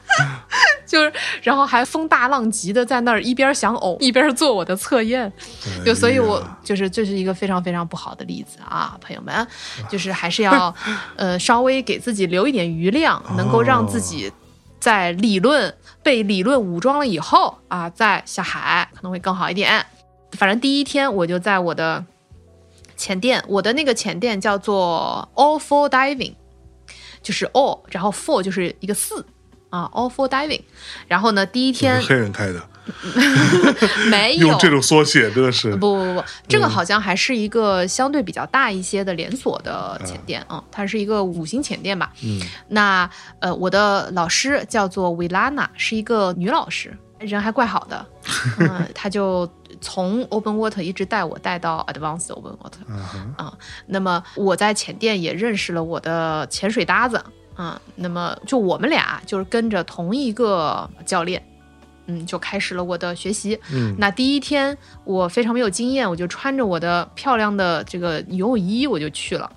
[0.94, 5.26] 就是，然后还风大浪急的在那儿一边想呕一边做我的测验，
[5.66, 9.48] 哎就所以我呀就是这是一个非常非常不好的例子啊，朋友们，
[9.90, 10.74] 就是还是要
[11.18, 14.32] 呃稍微给自己留一点余量，能够让自己
[14.80, 19.84] 在理论被理论武装了以后啊，再下海可能会更好一点。
[20.34, 22.06] 反正第一天我就在我的
[22.96, 26.36] 前店，我的那个前店叫做 All for Diving，
[27.22, 29.26] 就是 All，然后 for 就是一个四
[29.74, 30.62] 啊，All for Diving。
[31.08, 32.62] 然后呢，第一天黑人开的，
[34.08, 34.50] 没有。
[34.50, 35.72] 用这种缩写真的是。
[35.72, 42.14] 不不不，这个好像还是一个相对比较大一些的连锁的浅店啊、嗯，它是一个五星浅店吧。
[42.24, 43.10] 嗯，那
[43.40, 48.06] 呃，我的老师叫做维拉娜，是一个女老师，人还怪好的。
[48.60, 49.52] 嗯，她就
[49.82, 53.44] 从 Open Water 一直带我带到 Advanced Open Water 啊哈。
[53.44, 53.54] 啊、
[53.88, 57.20] 那么我在浅店也认识了我的潜水搭子
[57.56, 61.42] 啊、那么就我们俩就是跟着同一个教练。
[62.06, 63.58] 嗯，就开始了我的学习。
[63.72, 69.50] 嗯那第一天我非常没有经验，我就穿着我的漂亮的这个游泳衣我就去了，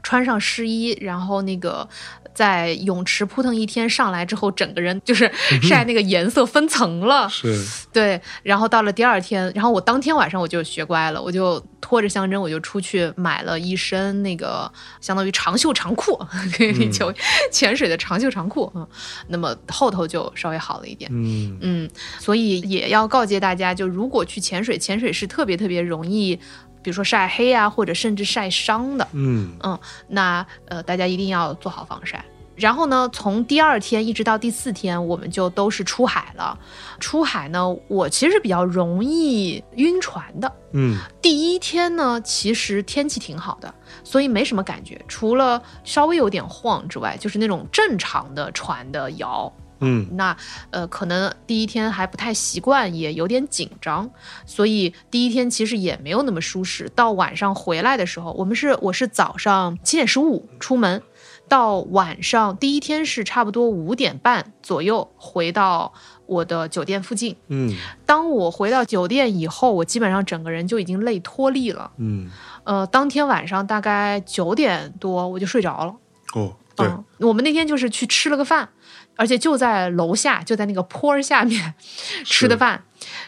[0.00, 1.88] 穿上湿衣，然后那个
[2.36, 5.30] 在泳池扑腾一天上来之后，整个人就是
[5.62, 7.26] 晒那个颜色分层了。
[7.30, 7.58] 是，
[7.90, 14.70] 对，然后到了第二天，然后我当天晚上我就学乖了，我就拖着象征，我就出去买了一身那个
[15.00, 16.20] 相当于长袖长裤，
[16.92, 17.10] 就
[17.50, 18.86] 潜水的长袖长裤嗯。
[19.28, 21.10] 那么后头就稍微好了一点。
[21.10, 26.38] 嗯嗯，所以也要告诫大家，就如果去潜水，潜水是特别特别容易，
[26.86, 29.08] 比如说晒黑啊，或者甚至晒伤的。
[29.10, 29.76] 嗯嗯，
[30.06, 32.24] 那呃，大家一定要做好防晒。
[32.54, 36.56] 然后呢，从第二天一直到第四天，我们就都是出海了。
[37.00, 40.52] 出海呢，我其实比较容易晕船的。
[40.72, 43.74] 嗯第一天呢，其实天气挺好的，
[44.04, 49.52] 所以没什么感觉，除了稍微有点晃之外，就是那种正常的船的摇。
[49.80, 50.36] 嗯那
[50.70, 54.10] 呃，可能第一天还不太习惯，也有点紧张，
[54.44, 56.90] 所以第一天其实也没有那么舒适。
[56.94, 61.02] 到晚上回来的时候，我们是我是早上七点十五出门，
[61.48, 65.92] 到晚上第一天是差不多五点半左右回到
[66.26, 67.36] 我的酒店附近。
[67.48, 67.74] 嗯
[68.04, 71.90] 当我回到酒店以后，我基本上整个人就已经累脱力了。
[71.98, 72.30] 嗯，
[72.64, 75.94] 呃，当天晚上大概九点多我就睡着了。
[76.34, 78.68] 哦，对，嗯，我们那天就是去吃了个饭，
[79.16, 81.74] 而且就在楼下，就在那个坡儿下面
[82.24, 82.84] 吃的饭。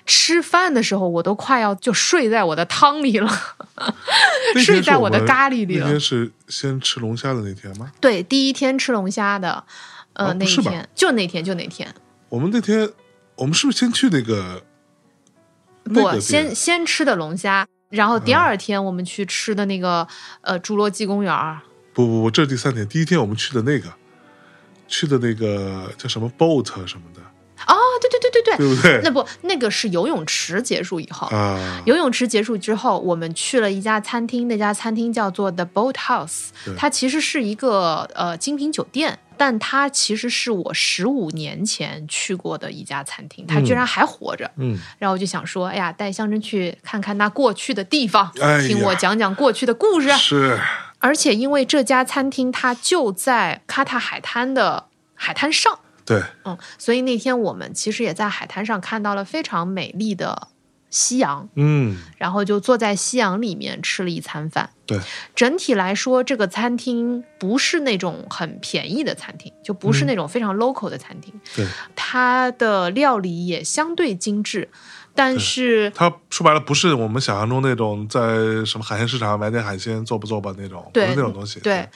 [0.07, 3.31] 吃饭的时候，我都快要就睡在我的汤里了，
[4.57, 6.01] 睡在我的咖喱里了那天。
[6.01, 7.93] 是先吃龙虾的那天吗？
[8.01, 9.65] 对，第一天吃龙虾的，
[10.15, 11.95] 呃，那一天就那天就那天，
[12.31, 12.91] 我们那天
[13.37, 14.63] 我们是不是先去那个？
[15.85, 20.07] 那个不，先先吃的龙虾，然后第嗯二天我们去吃的那个
[20.41, 21.61] 呃侏罗纪公园儿。
[21.99, 22.87] 不不不，这是第三天。
[22.87, 23.89] 第一天我们去的那个，
[24.87, 27.21] 去的那个叫什么 boat 什么的，
[27.67, 29.01] 哦，对对对对对，对不对？
[29.03, 44.49] 那不那个是游泳池结束以后，啊，游泳池结束之后，我们去了一家餐厅，那家餐厅叫做 The Boat House，它其实是一个呃精品酒店，但它其实是我十五年前去过的一家餐厅，它居然还活着。
[44.59, 50.09] 嗯，然后我就想说，哎呀，带象征去看看那过去的地方，哎听我讲讲过去的故事。
[50.17, 50.61] 是，
[50.99, 60.49] 而且因为这家餐厅它就在卡塔海滩的海滩上，对，嗯，所以那天我们其实也在海滩上看到了非常美丽的
[60.91, 61.49] 夕阳。
[61.55, 64.71] 嗯，然后就坐在夕阳里面吃了一餐饭。
[64.87, 64.99] 对，
[65.35, 71.39] 整体来说，这个餐厅不是那种很便宜的餐厅，就不是那种非常 local 的餐厅。
[71.55, 74.71] 对，它的料理也相对精致，
[75.19, 81.59] 但是它说白了不是我们想象中那种在什么海鲜市场买点海鲜做不做吧那种，不是那种东西。
[81.59, 81.89] 对，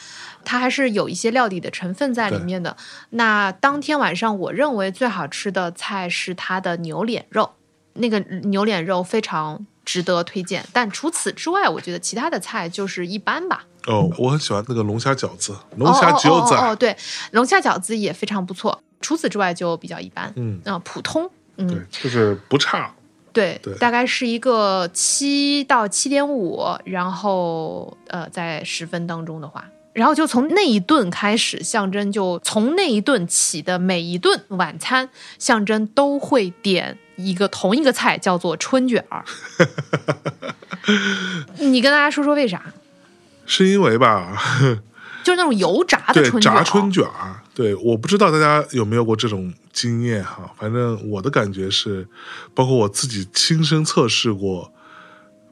[0.45, 2.77] 它还是有一些料理的成分在里面的。
[3.11, 7.53] 那当天晚上，我认为最好吃的菜是它的牛脸肉，
[7.95, 10.67] 那个牛脸肉非常值得推荐。
[10.73, 13.65] 但除此之外，我觉得其他的菜就是一般吧。
[13.87, 16.97] 哦，我很喜欢那个龙虾饺子，龙虾哦饺子，哦哦哦，对，
[17.31, 18.83] 龙虾饺子也非常不错。
[19.01, 22.93] 除此之外就比较一般，嗯，啊、普通，嗯，对，就是不差。
[23.33, 35.09] 对，对大概是一个七到七点五，然后呃，在十分当中的话，然后就从那一顿开始，象征就从那一顿起的每一顿晚餐，
[35.39, 39.25] 象征都会点一个同一个菜，叫做春卷儿。
[41.59, 42.63] 你跟大家说说为啥？
[43.45, 44.41] 是因为吧，
[45.23, 52.07] 就是那种油炸的春卷，炸春卷儿，对，我不知道大家有没有过这种经验哈，反正我的感觉是，
[52.55, 54.73] 包括我自己亲身测试过，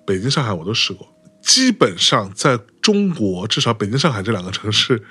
[0.05, 1.09] 北京、上海我都试过，
[1.43, 5.03] 基本上在中国，至少北京、上海这两个城市，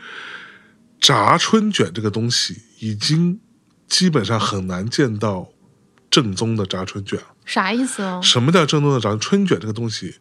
[0.99, 3.39] 炸春卷这个东西已经
[3.88, 5.49] 基本上很难见到
[6.12, 7.26] 正宗的炸春卷了。
[7.45, 8.20] 啥意思哦？
[8.24, 10.18] 什么叫正宗的炸春卷这个东西？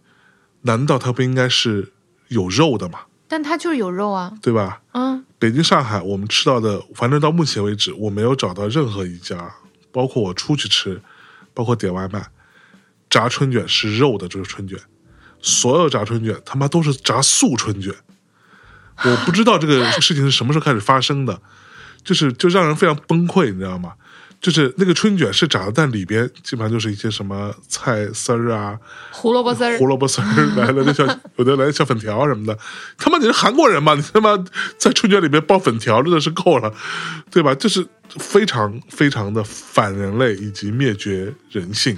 [0.63, 1.93] 难道它不应该是
[2.29, 3.01] 有肉的吗？
[3.29, 4.81] 但它就是有肉啊，对吧？
[4.93, 9.55] 嗯，北京、上海，我们吃到的，反正到目前为止，我没有找到任何一家，
[9.93, 11.01] 包括我出去吃，
[11.55, 12.27] 包括点外卖，
[13.09, 14.77] 炸春卷是肉的这个春卷，
[15.41, 17.95] 所有炸春卷他妈都是炸素春卷。
[19.05, 21.41] 我不知道这个事情是什么时候开始发生的，
[22.03, 23.95] 就是就让人非常崩溃，你知道吗？
[24.41, 28.79] 就是那个春卷是炸的，但里边基本上就是一些什么菜丝儿啊、
[29.11, 30.25] 胡萝卜丝儿胡，萝卜丝儿
[30.57, 31.05] 来了，那小
[31.37, 32.57] 有的来小粉条什么的。
[32.97, 33.95] 他妈你是韩国人吗？
[33.95, 34.37] 你他妈
[34.79, 36.73] 在春卷里面包粉条真的是够了，
[37.31, 37.53] 对吧？
[37.57, 37.85] 就是
[38.19, 41.97] 非常非常的反人类以及灭绝人性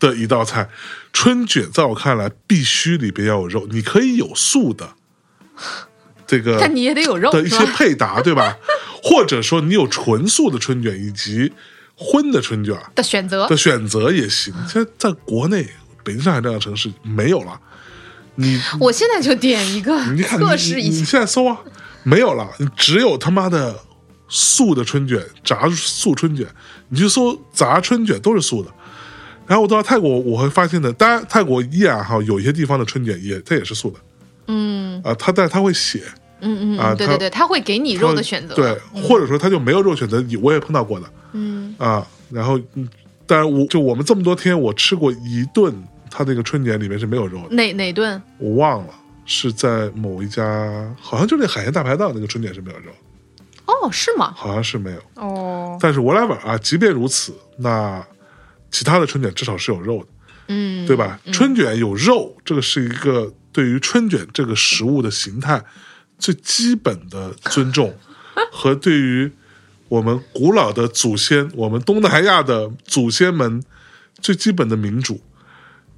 [0.00, 0.68] 的一道菜。
[1.12, 4.94] 春卷在我看来必须里边要有肉，你可以有素的，
[6.26, 7.48] 这个但你也得有肉的一？
[7.48, 8.56] 些配搭，对吧？
[9.02, 11.52] 或者说你有纯素的春卷以及
[11.96, 14.52] 荤的春卷，的选择的选择也行。
[14.68, 15.68] 现在在国内，
[16.02, 17.60] 北京、上海这样的城市没有了。
[18.36, 21.04] 你我现在就点一个你看，测你你你试一下。
[21.04, 21.58] 现在搜啊，
[22.02, 23.76] 没有了，只有他妈的
[24.28, 26.44] 素的春卷，炸素春卷，
[26.88, 28.70] 你去搜炸春卷都是素的。
[29.46, 33.98] 然后我到泰国，我会发现的，当然泰国依然哈有一些地方的春卷也它也是素的
[34.48, 36.02] 嗯啊，它但它会写
[36.44, 38.54] 嗯嗯啊对对对，他会给你肉的选择。
[38.54, 42.06] 对，或者说他就没有肉选择，我也碰到过的嗯啊。
[42.30, 42.88] 然后嗯，
[43.26, 45.72] 当然我就我们这么多天，我吃过一顿，
[46.10, 48.20] 他那个春卷里面是没有肉的，哪哪顿？
[48.38, 48.94] 我忘了
[49.26, 52.90] 是在某一家，好像就那海鲜大排档那个春卷是没有肉，
[53.66, 54.32] 哦，是吗？
[54.36, 54.98] 好像是没有。
[55.14, 58.04] 哦，但是 whatever 啊，即便如此，那
[58.70, 60.06] 其他的春卷至少是有肉的，
[60.48, 61.18] 嗯，对吧？
[61.32, 65.62] 春卷有肉，这个是一个对于春卷这个食物的形态
[66.24, 67.94] 最基本的尊重，
[68.50, 69.30] 和对于
[69.88, 73.62] 我们古老的祖先，我们东南亚的祖先们
[74.22, 75.20] 最基本的民主，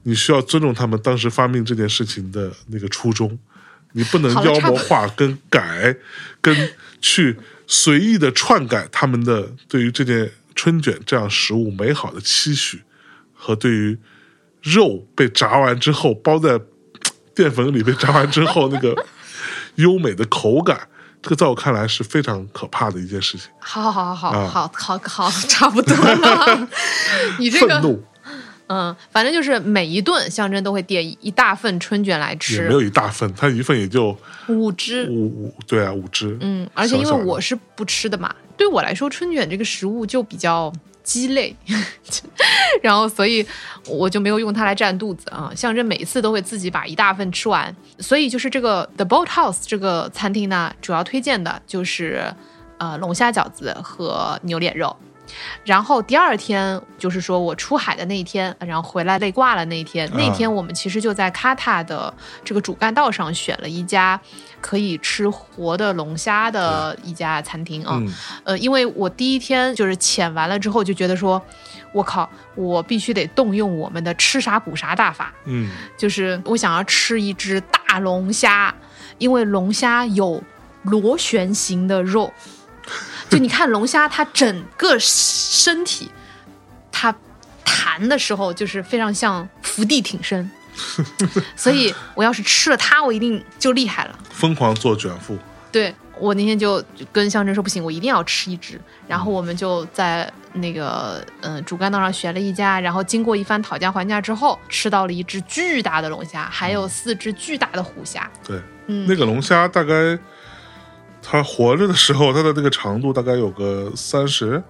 [0.03, 3.39] 你需要尊重他们当时发明这件事情的那个初衷，
[3.93, 5.97] 你不能妖魔化跟改，
[6.41, 7.37] 跟去
[7.69, 12.83] 随意的篡改他们的对于这件春卷这样食物美好的期许，
[13.33, 13.97] 和对于
[14.61, 16.61] 肉被炸完之后包在
[17.33, 19.07] 淀粉里被炸完之后那个
[19.77, 20.89] 优美的口感，
[21.23, 23.51] 这个在我看来是非常可怕的一件事情。
[23.59, 26.69] 好好好好啊好好好， 差不多了。
[27.39, 27.99] 你这个，
[28.69, 34.17] 嗯，反正就是每一顿象征都会点一大份春卷来也吃没，有一大份，它一份也就
[34.49, 35.09] 五只。
[35.09, 40.73] 五五对啊五只，嗯，而且因为我是不吃的嘛，对我来说春卷这个食物就比较
[41.07, 41.55] 鸡肋，
[42.83, 43.47] 然后所以
[43.87, 45.53] 我就没有用它来占肚子啊。
[45.55, 52.35] 象征每一次都会自己把一大份吃完，所以就是这个 The Boat House 这个餐厅呢，主要推荐的就是
[52.79, 54.97] 呃龙虾饺子和牛脸肉。
[55.65, 60.11] 然后第二天就是说我出海的那一天，然后回来累挂了那一天。
[60.15, 62.13] 那天我们其实就在卡塔的
[62.45, 64.21] 这个主干道上选了一家
[64.61, 67.99] 可以吃活的龙虾的一家餐厅啊。
[68.01, 68.13] 嗯
[68.45, 71.41] 呃，因为我第一天就是潜完了之后就觉得说，
[71.93, 78.75] 我靠，我必须得动用我们的吃啥补啥大法，嗯就是我想要吃一只大龙虾，
[79.19, 80.43] 因为龙虾有
[80.83, 82.33] 螺旋形的肉，
[83.31, 86.11] 就你看龙虾它整个身体，
[86.91, 87.15] 它
[87.65, 90.51] 弹的时候就是非常像伏地挺身，
[91.57, 94.19] 所以我要是吃了它，我一定就厉害了。
[94.31, 95.37] 疯狂做卷腹，
[95.73, 98.81] 对我那天就就跟象征说不行，我一定要吃一只。
[99.07, 108.31] 然后我们就在那个嗯、呃主干道上选了一家，然后经过一番讨价还价之后，吃到了一只巨大的龙虾，还有四只巨大的虎虾。
[108.47, 110.19] 对，嗯，那个龙虾大概
[111.29, 114.63] 它活着的时候，它的那个长度大概有个三十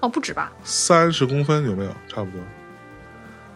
[0.00, 0.50] 哦不止吧？
[0.64, 1.90] 三十公分，有没有？
[2.08, 2.40] 差不多，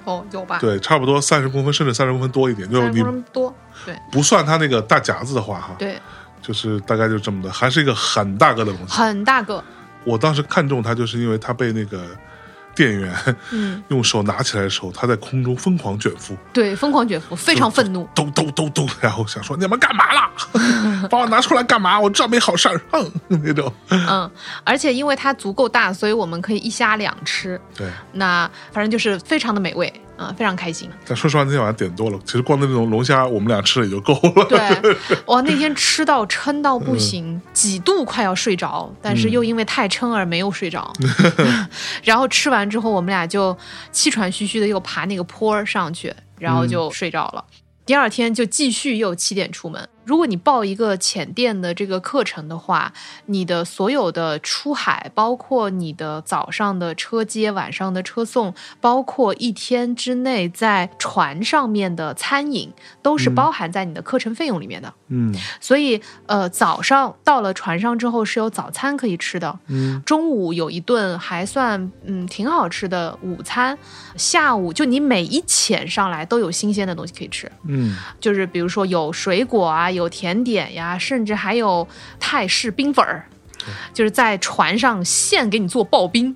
[0.04, 0.58] 哦有吧？
[0.58, 2.70] 对，差不多三十公分，甚至三十公分多一点。
[2.70, 3.54] 就三你分多。
[3.86, 5.98] 对不算它那个大夹子的话，哈，对，
[6.42, 8.92] 就是大概就这么的，还是一个很大个的东西。
[8.92, 9.64] 很大个。
[10.04, 12.04] 我当时看中它，就是因为它被那个
[12.80, 13.14] 店员
[13.50, 18.08] 嗯，用手拿起来的时候，他在空中疯狂卷腹，对，疯狂卷腹，非常愤怒。
[18.14, 20.30] 咚咚咚咚，然后想说你们干嘛啦？
[21.10, 22.00] 把我拿出来干嘛？
[22.00, 23.70] 我知道没好事儿，哼，那种。
[23.90, 24.30] 嗯，
[24.64, 27.60] 而且因为它足够大，所以我们可以一虾两吃。
[27.76, 30.88] 对，那反正就是非常的美味，嗯，非常开心。
[31.06, 34.44] 但说实话，那天晚上点多了，其实光那种龙虾，我们俩吃了也就够了。
[34.48, 34.94] 对，
[35.26, 40.92] 哇那天吃到撑到不嗯行，几度快要睡着，但是又因为太撑而没有睡着。
[42.04, 43.56] 然后吃完之后，我们俩就
[43.90, 47.44] 气喘吁吁的又爬那个坡儿上去，然后就睡着了。
[47.86, 49.88] 第二天就继续又七点出门。
[50.10, 52.92] 如果你报一个浅店的这个课程的话，
[53.26, 64.92] 你的所有的出海，包括你的早上的车接、晚上的车送，包括一天之内在船上面的餐饮，都是包含在你的课程费用里面的。
[65.10, 65.32] 嗯。
[65.60, 70.02] 所以，呃，早上到了船上之后是有早餐可以吃的，嗯。
[70.04, 73.78] 中午有一顿还算嗯挺好吃的午餐，
[74.16, 81.86] 下午就你每一潜上来都有新鲜的东西可以吃，嗯，就是比如说有水果啊，有甜点呀，甚至还有
[82.18, 83.24] 泰式冰粉儿。
[83.92, 86.34] 就是在船上现给你做刨冰，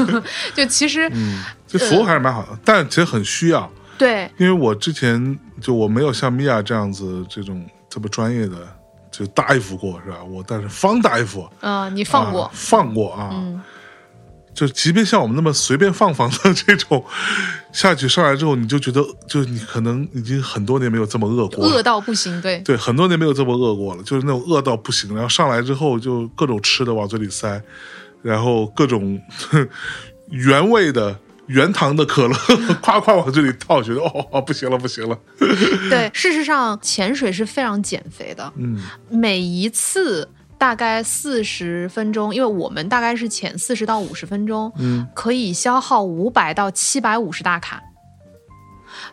[0.54, 8.56] 就其实、嗯这服务还是蛮好的，但其实很需要，对因为我之前就我没有像米娅这样子这种这么专业的
[9.10, 10.18] 就大夫过是吧？
[10.22, 13.62] 我但是方大夫嗯、你放过啊，放过啊，嗯
[14.56, 17.04] 就即便像我们那么随便放放的这种
[17.72, 27.60] 下去上来之后，你就觉得就你可能已经很多年没有这么饿过饿到不行，对，对，很多年没有这么饿过了，就是那种饿到不行，然后上来之后就各种吃的往嘴里塞，
[28.22, 29.20] 然后各种
[30.30, 32.34] 原味的原糖的可乐，
[32.80, 35.18] 夸夸往这里倒，觉得哦哦不行了不行了。
[35.90, 38.80] 对，事实上潜水是非常减肥的，嗯。
[39.10, 40.28] 每一次
[40.58, 47.82] 大概四十分钟，因为我们大概是潜四十到五十分钟，嗯可以消耗五百到七百五十大卡。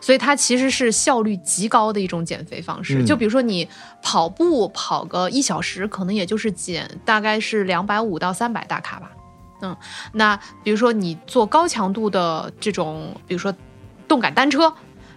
[0.00, 3.02] 所以它其实是效率极高的一种减肥方式。
[3.02, 3.68] 嗯就比如说你
[4.02, 9.10] 跑步跑个一小时，可能也就是减大概是两百五到三百大卡吧。
[9.60, 9.76] 嗯，
[10.12, 13.54] 那比如说你做高强度的这种，比如说
[14.08, 14.72] 动感单车，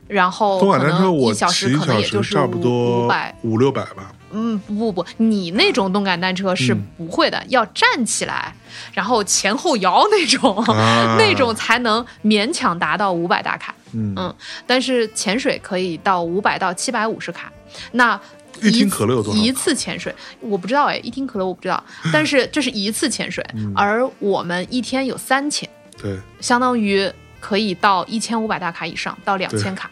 [0.07, 4.11] 然后动感单车我一小时可能骑一小时也就是差不多五百五六百吧。
[4.31, 6.87] 嗯，不不不，你那种动感单车是嗯。
[6.97, 8.53] 不会的，要站起来，
[8.93, 11.15] 然后前后摇那种，啊。
[11.19, 13.73] 那种才能勉强达到五百大卡。
[13.93, 14.13] 嗯。
[14.17, 17.51] 嗯，但是潜水可以到五百到七百五十卡。
[17.91, 18.19] 那
[18.61, 23.71] 一听可乐有多少一次潜水我不知道哎，一听可乐我不知道，但是这是一次潜水，嗯。
[23.75, 25.69] 而我们一天有三潜，
[26.01, 27.09] 对，相当于
[27.39, 29.89] 可以到一千五百大卡以上，到两千卡，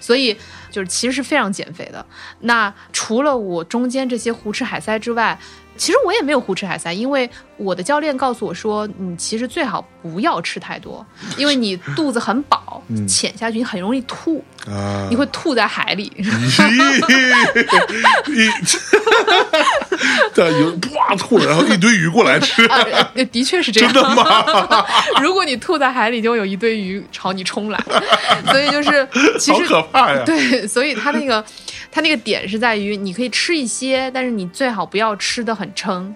[0.00, 0.36] 所以
[0.70, 2.04] 就是其实是非常减肥的。
[2.40, 5.38] 那除了我中间这些胡吃海塞之外，
[5.80, 11.04] 其实我也没有胡吃海塞，因为我的教练告诉我说，你其实最好不要吃太多，
[11.38, 16.12] 因为你肚子很饱，嗯潜下去你很容易吐，啊，你会吐在海里。
[16.18, 16.24] 一，
[20.34, 22.68] 对， 有哇吐了，然后一堆鱼过来吃，
[23.32, 23.90] 的确是这样。
[23.90, 24.84] 真的吗？
[25.22, 27.82] 如果你吐在海里，就有一堆鱼朝你冲来，
[28.50, 29.08] 所以就是
[29.38, 30.22] 其好实可怕呀！
[30.26, 31.42] 对，所以他那个
[31.92, 36.14] 它那个点是在于，你可以吃一些，但是你最好不要吃的很撑。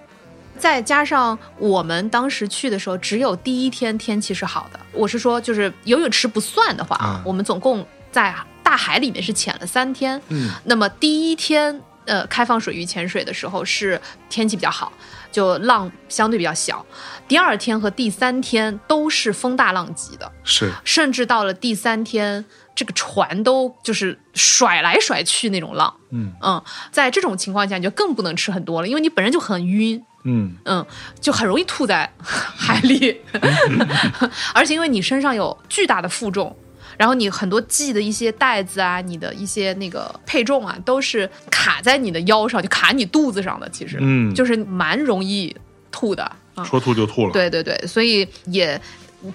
[0.57, 4.79] 再加上我们当时去的时候，只有第一天天气是好的。
[4.93, 10.20] 我是说，就是游泳池不算的话啊，嗯我们总共在大海里面是潜了三天。
[10.29, 14.92] 嗯那么第一天呃开放水域潜水的时候是天气比较好，
[15.32, 16.84] 就浪相对比较小。
[17.26, 20.30] 第二天和第三天都是风大浪急的。
[20.44, 22.44] 是，甚至到了第三天，
[22.74, 25.94] 这个船都就是甩来甩去那种浪。
[26.11, 30.05] 嗯嗯，在这种情况下，你就更不能吃很多了，因为你本身就很晕。
[30.26, 30.86] 嗯嗯，
[31.20, 33.20] 就很容易吐在海里，
[34.55, 36.57] 而且因为你身上有巨大的负重，
[36.97, 45.55] 然后你很多系的一些带子啊，你的一些那个配重啊，都是卡在你的腰上，就卡你肚子上的，其实，嗯就是蛮容易
[45.90, 46.24] 吐的
[46.55, 46.64] 啊。
[46.64, 47.32] 说吐就吐了。
[47.32, 48.80] 对对对，所以也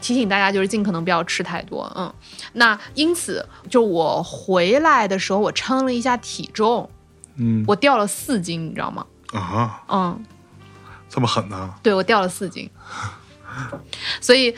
[0.02, 1.92] 提醒大家，就是尽可能不要吃太多。
[1.96, 2.14] 嗯，
[2.54, 6.90] 那因此，就我回来的时候，我称了一下体重，
[7.38, 9.06] 嗯我掉了四斤，你知道吗？
[9.34, 10.26] 啊，嗯，
[11.10, 11.74] 这么狠呢？
[11.84, 12.70] 对我掉了四斤，
[14.22, 14.56] 所以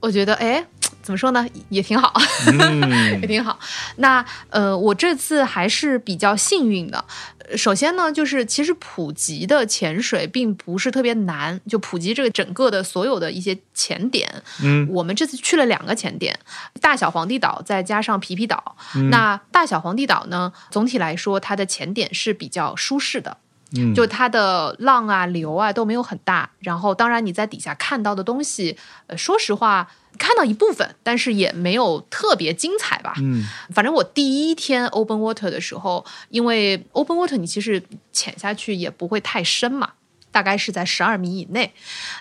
[0.00, 0.64] 我觉得，哎，
[1.08, 2.12] 怎么说呢，也挺好。
[2.52, 2.82] 嗯
[3.22, 3.58] 也挺好。
[3.96, 7.02] 那呃，我这次还是比较幸运的。
[7.48, 14.30] 呃首先呢，就是其实普及的潜水并不是特别难，就普及这个整个的所有的一些潜点。
[14.62, 16.38] 嗯我们这次去了两个潜点，
[16.82, 18.76] 大小皇帝岛再加上皮皮岛。
[18.94, 23.38] 嗯那大小皇帝岛呢，总体来说它的潜点是比较舒适的。
[23.76, 28.78] 嗯，就它的浪啊、流啊都没有很大，然后当然你在底下看到的东西，
[29.08, 29.86] 呃，说实话
[30.18, 33.14] 看到一部分，但是也没有特别精彩吧。
[33.18, 39.92] 嗯反正我第一天 open water 的时候，因为 open water 你其实潜下去也不会太深嘛。
[40.30, 41.72] 大概是在十二米以内，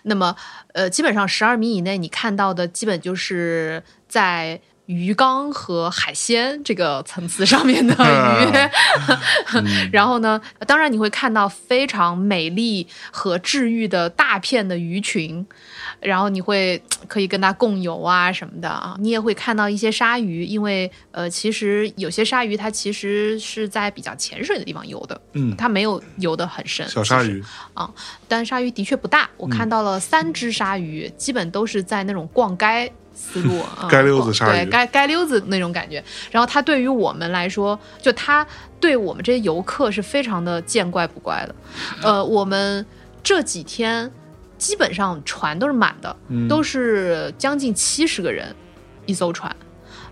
[0.04, 0.34] 那么
[0.74, 8.48] 呃，基本上十二米以内，你看到的基本就是在鱼缸和海鲜这个层次上面的鱼。
[9.92, 15.46] 然后呢，当然你会看到非常美丽和治愈的大片的鱼群，
[16.00, 18.96] 然后你会可以跟它共游啊什么的啊。
[19.00, 26.88] 你也会看到一些鲨鱼，因为呃，其实有些鲨鱼它其实是在比较浅水的地方游的，嗯，它没有游得很深。
[26.88, 27.44] 小鲨鱼，
[28.28, 36.04] 但鲨鱼的确不大，我看到了三只鲨鱼，基本都是在那种逛街思路， 嗯街溜子鲨鱼对，街街溜子那种感觉。
[36.30, 38.46] 然后它对于我们来说，就它
[38.80, 41.56] 对我们这些游客是非常的见怪不怪的。
[42.04, 42.86] 呃，我们
[43.24, 44.12] 这几天
[44.58, 46.48] 基本上船都是满的，嗯。
[46.48, 48.56] 都是将近七十个人
[49.06, 49.56] 一艘船。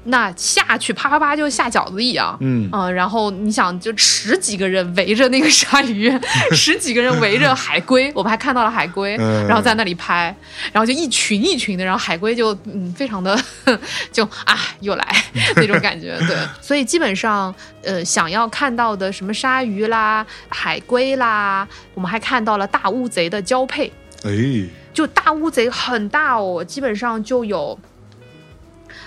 [0.08, 2.70] 那下去啪啪啪就下饺子一样，嗯。
[2.72, 6.14] 嗯，然后你想，就十几个人围着那个鲨鱼，
[6.54, 9.48] 十几个人围着海龟， 我们还看到了海龟，嗯。
[9.48, 10.26] 然后在那里拍，
[10.72, 13.36] 然后就一群一群的，然后海龟就嗯非常的
[14.14, 15.08] 就啊又来
[15.56, 17.52] 那种感觉，对，所以基本上
[17.84, 23.91] 呃想要看到的什么鲨鱼啦、海龟啦，我们还看到了大乌贼的交配，
[24.26, 27.78] 哎，就大乌贼很大哦，基本上就有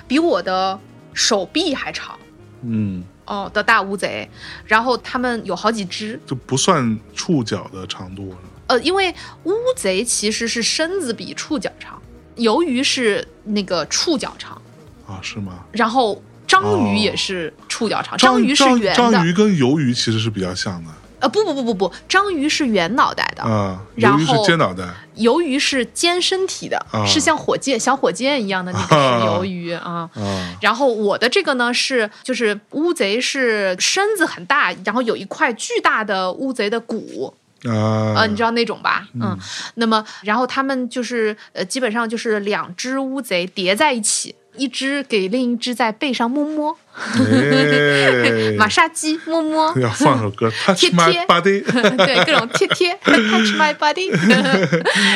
[0.07, 0.79] 比我的
[1.13, 2.17] 手臂还长。
[2.63, 4.29] 嗯，哦的大乌贼，
[4.65, 6.19] 然后它们有好几只。
[6.25, 8.37] 就不算触角的长度了。
[8.69, 9.15] 呃，因为
[9.45, 12.01] 乌贼其实是身子比触角长，
[12.37, 14.61] 鱿鱼是那个触角长，
[15.07, 15.65] 啊，是吗？
[15.73, 18.95] 然后章鱼哦也是触角长，章鱼是圆的。
[18.95, 20.91] 章鱼跟鱿鱼其实是比较像的
[21.21, 24.85] 呃，不不不不不，章鱼是圆脑袋的，啊，然后尖脑袋
[25.17, 30.09] 鱿鱼是尖身体的，啊是像火箭小火箭一样的那个是鱿鱼啊。
[30.15, 39.09] 啊然后我的这个呢是，就是乌贼是身子很大，然后有一块巨大的乌贼的骨，啊呃，你知道那种吧？
[39.21, 39.37] 嗯，
[39.75, 48.53] 那么然后他们就是呃，基本上就是两只乌贼叠在一起，一只给另一只在背上摸摸，哎。
[48.59, 51.63] 马杀鸡摸摸，要放首歌， Touch 贴 My 贴 Body，
[52.05, 54.11] 对，各种贴贴， touch my body，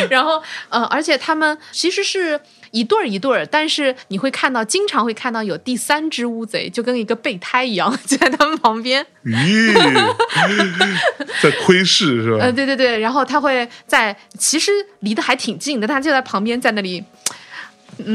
[0.08, 9.04] 然后呃，而且他们其实是一对儿一对儿，但是你会看到，经常会看到有第三只乌贼，就跟一个备胎一样，就在他们旁边。
[9.24, 9.72] 咦，
[11.42, 12.44] 在窥视是吧？
[12.44, 14.70] 呃，对对对，然后他会在其实
[15.00, 17.02] 离得还挺近的，他就在旁边，在那里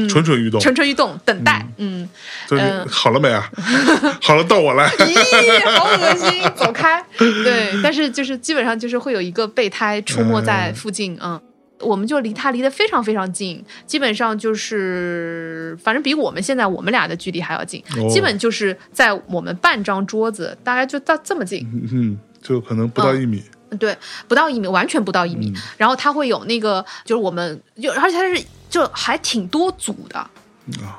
[0.08, 1.66] 蠢蠢欲动，蠢蠢欲动，等待。
[1.76, 2.08] 嗯，
[2.48, 3.50] 就是呃好了没啊？
[4.22, 4.88] 好了，到我来。
[4.88, 7.04] 咦，好恶心，走开。
[7.16, 11.40] 对， 但是就是基本上就是会有一个备胎出没在附近，嗯。
[11.80, 23.44] 我们就离他离得非常非常近，基本上就是，反正比我们现在我们俩的距离还要近，哦基本就是在我们半张桌子，大概就到这么近，嗯，就可能不到一米。
[23.78, 25.52] 对，不到一米，完全不到一米。
[25.54, 30.30] 嗯然后它会有那个，就是我们就，而且它是就还挺多组的，啊，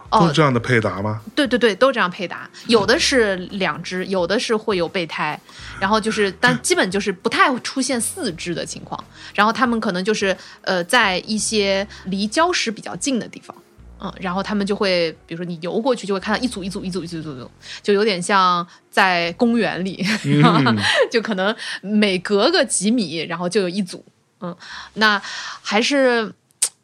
[0.10, 0.20] 哦。
[0.22, 1.22] 都是这样的配搭吗？
[1.36, 5.40] 对对对，都这样配搭，有的是两只，有的是会有备胎，
[5.80, 9.02] 然后就是， 但基本就是不太会出现四只的情况。
[9.36, 13.56] 然后他们可能就是呃，在一些离礁石比较近的地方，
[14.02, 17.52] 嗯，然后他们就会，比如说你游过去，就会看到一组一组一组一组一组，一组
[17.84, 20.78] 就有点像在公园里，嗯。
[21.12, 24.04] 就可能每隔个几米，然后就有一组，
[24.42, 24.56] 嗯，
[24.96, 25.22] 那
[25.62, 26.34] 还是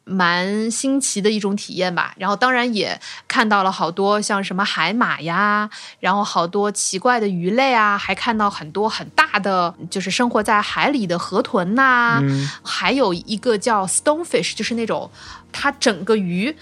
[0.08, 2.14] 蛮新奇的一种体验吧。
[2.16, 5.68] 然后当然也看到了好多像什么海马呀，
[6.00, 15.10] 然后好多奇怪的鱼类啊，还看到很多很大的，就是生活在海里的河豚呐、嗯还有一个叫 stonefish，就是那种
[15.52, 16.56] 它整个鱼。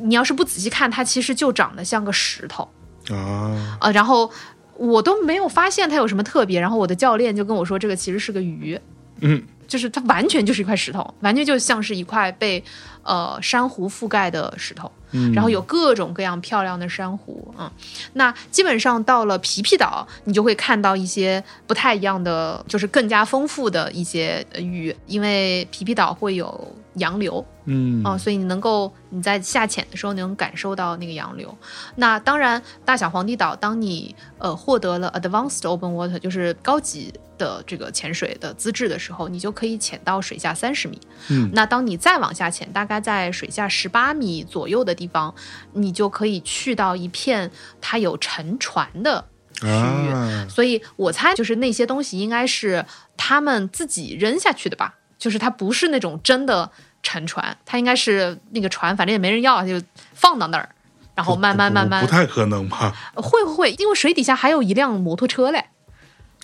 [0.00, 2.62] 你要是不仔细看，它其实就长得像个石头，
[3.10, 4.30] 啊，呃，然后
[4.76, 6.60] 我都没有发现它有什么特别。
[6.60, 8.78] 然后我的教练就跟我说，这个其实是个鱼，
[9.20, 12.60] 嗯，就是它完全就是一块石头，完全就像是一块被
[13.04, 14.90] 呃珊瑚覆盖的石头。
[15.10, 17.70] 嗯然后有各种各样漂亮的珊瑚，嗯，
[18.12, 31.56] 那基本上到了皮皮岛，你就会看到一些不太一样的，就是更加丰富的一些呃鱼，因为皮皮岛会有洋流，嗯哦，所以你能够你在下潜的时候能感受到那个洋流。
[31.96, 41.00] 那当然，大小皇帝岛，当你呃获得了 Advanced Open Water，就是高级的这个潜水的资质的时候，你就可以潜到水下三十米。
[41.28, 45.34] 嗯那当你再往下潜，大概在水下十八米左右的地方，
[45.72, 49.24] 你就可以去到一片它有沉船的
[49.54, 50.08] 区域。
[50.10, 52.84] 啊，所以我猜就是那些东西应该是
[53.16, 56.70] 他们自己扔下去的吧，就是它不是那种真的
[57.02, 59.80] 沉船，它应该是那个船，反正也没人要，就
[60.14, 60.68] 放到那儿，
[61.14, 62.94] 然后慢慢不慢慢不太可能吧？
[63.14, 65.66] 会会会，因为水底下还有一辆摩托车嘞。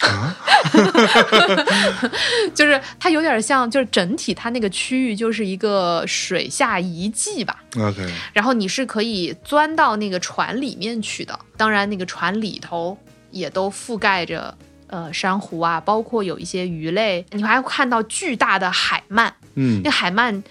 [0.00, 0.36] 啊
[2.52, 11.38] 就是它有点像，就是整体它那个区域就是一个水下遗迹吧，，OK，然后你是可以钻到那个船里面去的。
[11.56, 12.98] 当然，那个船里头
[13.30, 14.52] 也都覆盖着
[14.94, 19.28] 呃珊瑚啊，包括有一些鱼类，你还会看到巨大的海鳗。
[19.56, 20.42] 嗯那海鳗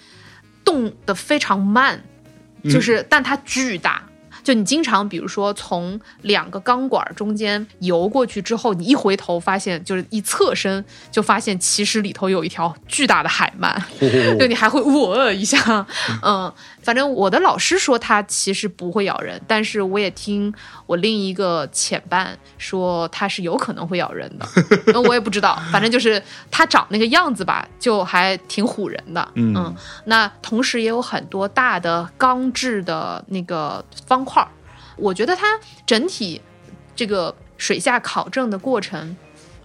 [0.65, 2.01] 动得非常慢，
[2.63, 4.03] 就是、但它巨大。
[4.43, 13.73] 就你经常，比如说从两个钢管中间游过去之后，你一回头发现，就是一侧身就发现其实里头有一条巨大的海鳗。
[14.37, 15.87] 就你还会 喔一下，
[16.21, 20.53] 嗯，反正我的老师说它其实不会咬人，但是我也听
[20.85, 24.45] 我另一个潜伴说它是有可能会咬人的，
[24.87, 26.21] 那 我也不知道，反正就是
[26.51, 29.75] 它长那个样子吧，就还挺唬人的，嗯。
[30.05, 34.49] 那同时也有很多大的钢制的那个方块儿，
[34.97, 36.41] 我觉得它整体
[36.95, 39.15] 这个水下考证的过程，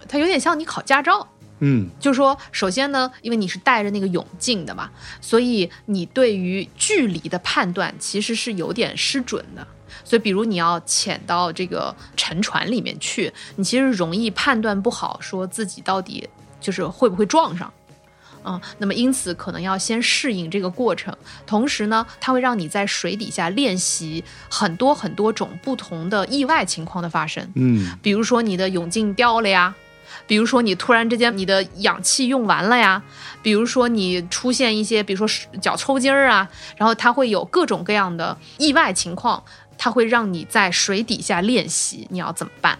[0.07, 1.27] 它有点像你考驾照。
[1.59, 4.89] 嗯就是说，首先呢，因为你是带着那个泳镜的嘛，
[5.21, 9.65] 所以你对于距离的判断其实是有点失准的。
[10.03, 16.27] 所以，比如你要潜到这个沉船里面去，你其实容易判断不好，说自己到底
[16.61, 17.71] 就是会不会撞上。
[18.45, 27.45] 嗯，那么因此可能要先适应这个过程，同时呢，它会让你在水底下练习很多很多种不同的意外情况的发生。
[27.55, 29.75] 嗯比如说你的泳镜掉了呀，
[30.29, 33.01] 比如说你突然之间你的氧气用完了呀，
[33.41, 39.43] 比如说你出现一些，比如说脚抽筋儿啊，然后它会有各种各样的意外情况，
[39.75, 42.77] 它会让你在水底下练习你要怎么办。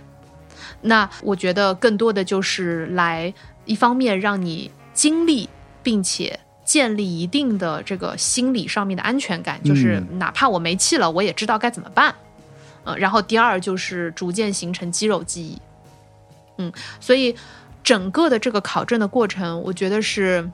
[0.81, 3.33] 那我觉得更多的就是来
[3.65, 5.49] 一方面让你经历，
[5.81, 12.13] 并且建立一定的这个心理上面的安全感，就是哪怕我没气了，我也知道该怎么办。
[12.83, 15.59] 呃，然后第二就是逐渐形成肌肉记忆。
[16.59, 17.35] 嗯，所以
[17.83, 20.47] 整个的这个考证的过程，我觉得是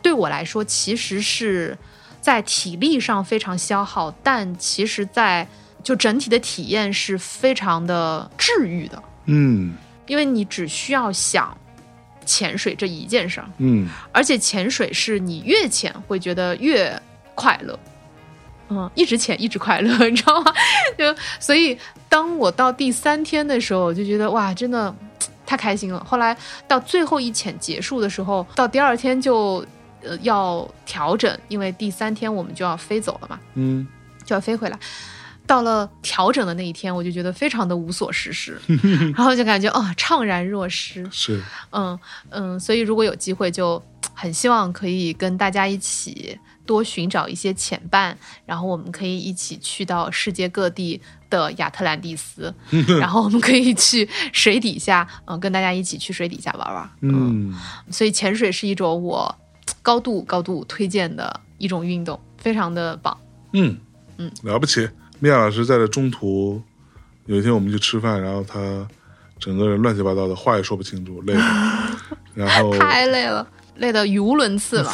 [0.00, 1.76] 对我来说，其实是
[2.20, 5.46] 在体力上非常消耗，但其实在
[5.82, 9.02] 就整体的体验是非常的治愈的。
[9.24, 9.74] 嗯
[10.06, 11.56] 因为你只需要想
[12.24, 17.00] 潜水这一件事儿，嗯而且潜水是你越潜会觉得越
[17.34, 17.78] 快乐，
[18.68, 20.52] 嗯，一直潜一直快乐， 你知道吗？
[20.96, 21.76] 就所以
[22.08, 24.94] 当我到第三天的时候，我就觉得哇，真的
[25.46, 26.04] 太开心了。
[26.04, 26.36] 后来
[26.68, 29.64] 到最后一潜结束的时候，到第二天就
[30.02, 33.86] 呃要调整，因为第三天我们就要飞走了嘛，嗯
[34.24, 34.78] 就要飞回来。
[35.46, 38.60] 到了调整的那一天，我就觉得非常的无所事事，
[39.14, 41.08] 然后就感觉哦、怅然若失。
[41.12, 41.40] 是
[41.70, 41.96] 嗯
[42.30, 43.80] 嗯，所以如果有机会，就
[44.12, 46.36] 很希望可以跟大家一起
[46.66, 52.54] 多寻找一些潜伴，然后我们可以一起去到世界各地的亚特兰蒂斯，
[53.00, 56.90] 然后我们可以去水底下，嗯、跟大家一起去水底下玩玩。
[57.00, 57.54] 嗯
[57.90, 59.34] 所以潜水是一种我
[59.82, 63.16] 高度高度推荐的一种运动，非常的棒。
[63.52, 63.76] 嗯
[64.18, 64.88] 嗯，了不起。
[65.18, 66.62] 米娅老师在这中途，
[67.26, 68.86] 有一天我们去吃饭，然后他
[69.38, 71.42] 整个人乱七八糟的，话也说不清楚，累了，
[72.34, 73.46] 然后太累了，
[73.76, 74.92] 累得语无伦次了。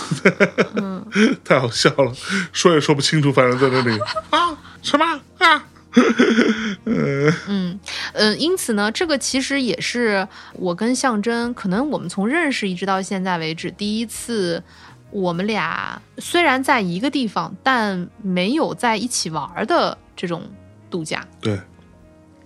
[1.45, 2.13] 太好笑了，
[2.53, 3.99] 说也说不清楚，反正在那里
[4.31, 5.05] 啊什么
[5.39, 5.65] 啊，
[6.85, 7.79] 嗯
[8.15, 14.63] 嗯，因此呢，这个其实也是我跟象征，可能我们从认识一直到现在为止，第一次
[15.11, 20.43] 我们俩虽然在一个地方，但没有在一起玩儿的这种
[20.91, 21.27] 度假。
[21.41, 21.61] 对，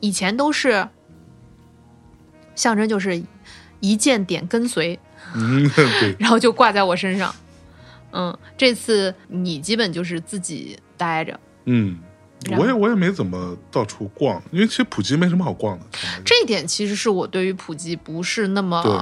[0.01, 0.88] 以前都是
[2.55, 3.22] 象征就是
[3.80, 4.99] 一键点跟随，
[5.34, 7.34] 嗯对， 然后就挂在我身上。
[8.12, 11.99] 嗯，这次你基本就是自己待着，嗯，
[12.57, 15.87] 我也我也没怎么到处逛，因为其实普吉没什么好逛的，
[16.24, 18.93] 这一点其实是我对于普吉不是那么对，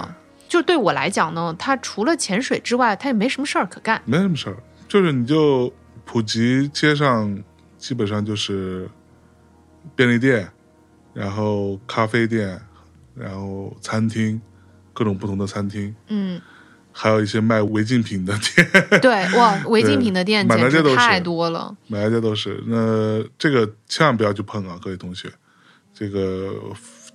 [0.48, 4.00] 就对我来讲呢，它除了潜水之外，它也没什么事儿可干。
[4.04, 4.56] 没什么事儿，
[4.88, 5.72] 就是你就
[6.04, 7.42] 普吉街上
[7.76, 8.88] 基本上就是
[9.94, 10.48] 便利店，
[11.12, 12.58] 然后咖啡店，
[13.14, 14.40] 然后餐厅，
[14.92, 16.40] 各种不同的餐厅，嗯，
[16.96, 18.70] 还有一些卖违禁品的店，
[19.02, 21.76] 对，哇， 违禁品的店满大街都是太多了。
[21.88, 22.62] 满大街都是。
[22.68, 25.28] 那这个千万不要去碰啊，各位同学。
[25.92, 26.54] 这个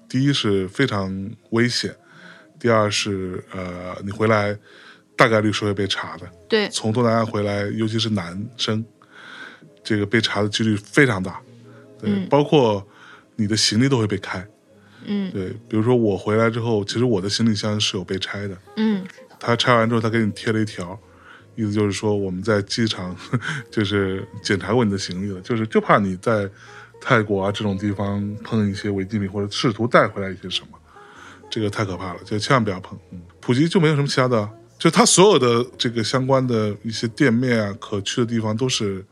[0.09, 1.95] 第一是非常危险，
[2.59, 4.57] 第二是呃，你回来
[5.15, 6.29] 大概率是会被查的。
[6.49, 8.83] 对，从东南亚回来，尤其是男生，
[9.81, 11.39] 这个被查的几率非常大。
[12.01, 12.85] 对，嗯包括
[13.37, 14.45] 你的行李都会被开。
[15.05, 18.57] 嗯对，比如说我回来之后，其实我的行李箱是有被拆的。
[18.75, 19.03] 嗯，
[19.39, 20.99] 他拆完之后，他给你贴了一条，
[21.55, 23.15] 意思就是说我们在机场
[23.71, 26.49] 就是检查过你的行李了，就是就怕你在
[27.01, 30.77] 泰国啊这种地方碰一些违禁品，或者试图带回来一些什么，
[31.49, 32.99] 这个太可怕了，就千万不要碰。
[33.11, 39.05] 嗯，普吉就没有什么其他的，就他所有的这个相关的一些店面啊，可去的地方都是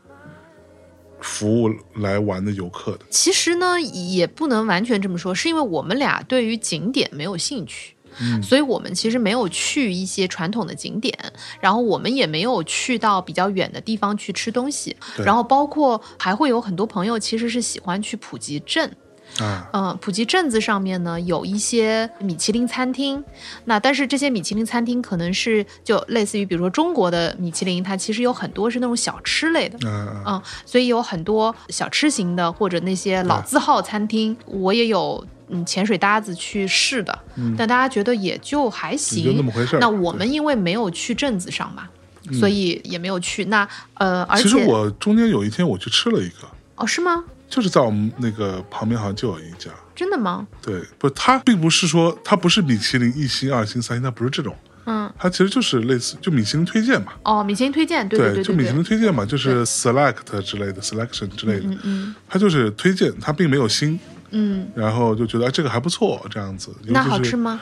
[1.20, 3.00] 服务来玩的游客的。
[3.10, 7.94] 其实呢，也不能完全这么说，是因为我们俩对于景点没有兴趣。
[8.20, 8.42] 嗯。
[8.42, 11.16] 所以我们其实没有去一些传统的景点，
[11.60, 18.90] 然后我们也没有去到比较远的地方去吃东西，然后包括还会有很多朋友其实是喜欢去普吉镇，
[19.38, 23.22] 啊，嗯，普吉镇子上面呢有一些米其林餐厅，
[23.64, 29.78] 那但是这些米其林餐厅可能是就类似于比如说中国的米其林，它其实有很多是那种小吃类的。
[29.84, 37.18] 嗯，所以有很多小吃型的或者那些老字号餐厅，我也有嗯潜水搭子去试的，
[37.56, 39.78] 但大家觉得也就还行，就那么回事儿。
[39.78, 41.88] 那我们因为没有去镇子上嘛，
[42.32, 43.46] 所以也没有去。
[43.46, 47.24] 那呃，而且其实我中间有一天我去吃了一个，哦是吗？
[47.48, 49.70] 就是在我们那个旁边好像就有一家。
[49.96, 50.46] 真的吗？
[50.62, 63.98] 对，不，它并不是说它不是米其林一星、二星、三星，它不是这种，嗯，它其实就是类似就米其林推荐嘛，哦，米其林推荐，对对对就米其林，推荐嘛，就是 select 之类的 selection 之类的，嗯嗯它就是推荐，它并没有星，
[64.30, 67.60] 嗯，然后就觉得哎这个还不错这样子，那好吃吗？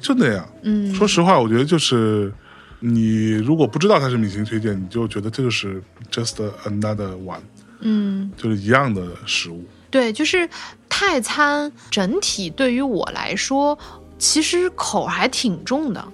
[0.00, 0.48] 就那样。
[0.62, 2.32] 嗯，说实话，我觉得就是
[2.80, 6.34] 你如果不知道它是米其林推荐，你就觉得这就是 just
[6.64, 7.40] another one，
[7.80, 9.64] 嗯，就是一样的食物。
[9.90, 10.48] 对，就是
[10.88, 13.78] 泰餐整体对于我来说，
[14.18, 16.04] 其实口还挺重的，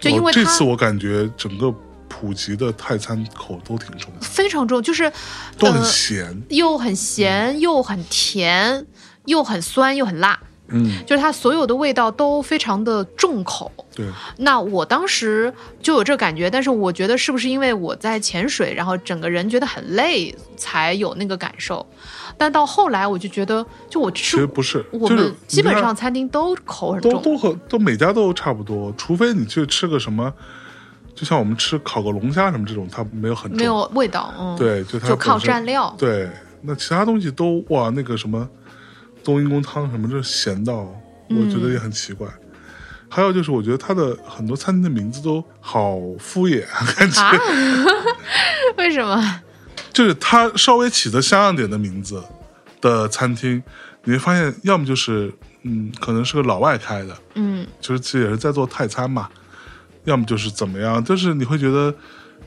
[0.00, 1.72] 就因为这次我感觉整个
[2.08, 5.10] 普及的泰餐口都挺重的，非常重，就是
[5.56, 6.42] 都很呃咸。
[6.48, 8.84] 又很咸，又很甜，
[9.26, 13.70] 又很酸，又很辣，嗯，就是它所有的味道都非常的重口。
[13.94, 14.06] 对，
[14.38, 15.52] 那我当时
[15.82, 21.86] 就有这感觉，但是我觉得是不是因为我在潜水，然后整个人觉得很累，才有那个感受？
[22.38, 27.12] 但到后来我就觉得，就我其实吃，不是，我们基本上餐厅都口很重。
[27.12, 30.32] 都都和都每家都差不多，除非你去吃个什么，
[31.14, 36.30] 就像我们吃烤个龙虾什么这种，它没有很重，没有味道，嗯，，对，就它就靠蘸料，对，
[36.62, 38.48] 那其他东西都哇，那个什么
[39.24, 40.86] 冬阴功汤什么，这咸到
[41.28, 42.28] 我觉得也很奇怪。
[43.08, 46.64] 还有就是，我觉得它的很多餐厅的名字都好敷衍，
[46.96, 47.32] 感觉、啊？
[48.78, 49.40] 为什么？
[49.92, 52.22] 就是它稍微起的像样点的名字
[52.80, 53.62] 的餐厅，
[54.04, 55.30] 你会发现，要么就是
[55.64, 59.28] 嗯，可能是个老外开的，嗯就是其实也是在做泰餐嘛，
[60.04, 61.94] 要么就是怎么样，就是你会觉得，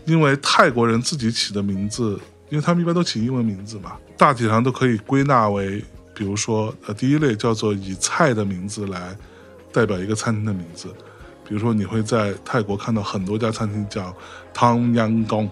[0.06, 2.20] 因为泰国人自己起的名字，
[2.50, 5.86] 因为他们一般都起英文名字嘛，大体上都可以归纳为，
[6.16, 9.16] 比如说呃，第一类叫做以菜的名字来
[9.72, 10.88] 代表一个餐厅的名字，
[11.48, 14.16] 比如说你会在泰国看到很多家餐厅叫
[14.54, 15.52] 汤阳宫，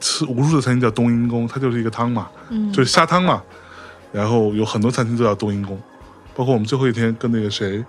[0.00, 2.72] 吃无数的餐厅叫冬阴功，它就是一个汤嘛，嗯。
[2.72, 3.42] 就是虾汤嘛，
[4.12, 5.80] 然后有很多餐厅都叫冬阴功，
[6.34, 7.84] 包括我们最后一天跟那个谁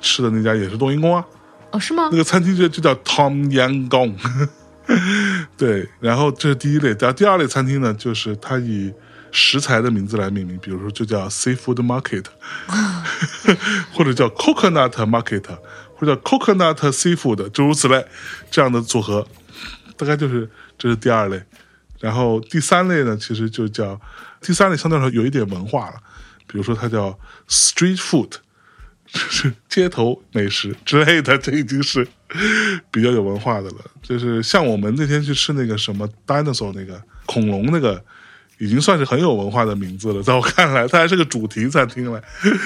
[0.00, 1.24] 吃的那家也是冬阴功啊，
[1.72, 2.08] 哦，是吗？
[2.10, 2.16] 那？
[2.16, 4.16] 个餐厅就就叫汤阳宫。
[5.56, 8.92] 对，然后这是第一类，然后第二类餐厅呢，就是它以
[9.32, 12.26] 食材的名字来命名，比如说就叫 Seafood Market，
[13.94, 15.44] 或者叫 Coconut Market，
[15.94, 18.04] 或者叫 Coconut Seafood，诸如此类
[18.50, 19.26] 这样的组合，
[19.96, 21.42] 大概就是这是第二类。
[22.00, 24.00] 然后第三类呢，其实就叫
[24.40, 25.96] 第三类相对来说有一点文化了，
[26.46, 28.30] 比如说它叫 Street Food，
[29.12, 32.08] 就是街头美食之类的，这已经是
[32.90, 33.76] 比较有文化的了。
[34.02, 38.02] 就是像我们那天去吃那个什么 dinosaur 那个恐龙那个，
[38.60, 40.22] 已经算是很有文化的名字了。
[40.22, 42.20] 在我看来，它还是个主题餐厅嘞。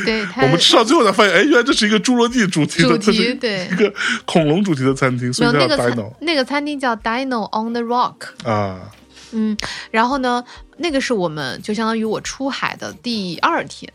[0.05, 8.15] 对，我们吃到最后才发现，哎，原来这是一个侏罗纪主题的，主这是题对一个恐龙主题的餐厅，所以那个 dino 餐那个餐厅叫 Dino on the Rock，
[8.45, 8.91] 啊。
[9.31, 9.57] 嗯，
[9.93, 10.45] 然后呢，
[10.79, 13.93] 那个是我们就相当于我出海的第二天，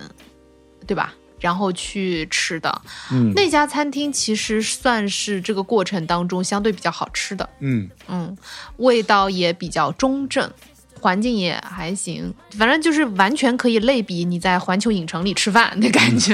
[0.87, 1.13] 对吧？
[1.39, 2.81] 然后去吃的
[3.13, 8.37] 嗯那家餐厅，其实算是这个过程当中相对比较好吃的，嗯，嗯，
[8.75, 10.51] 味道也比较中正，
[10.99, 16.33] 环境也还行，反正就是完全可以类比你在环球影城里吃饭的感觉。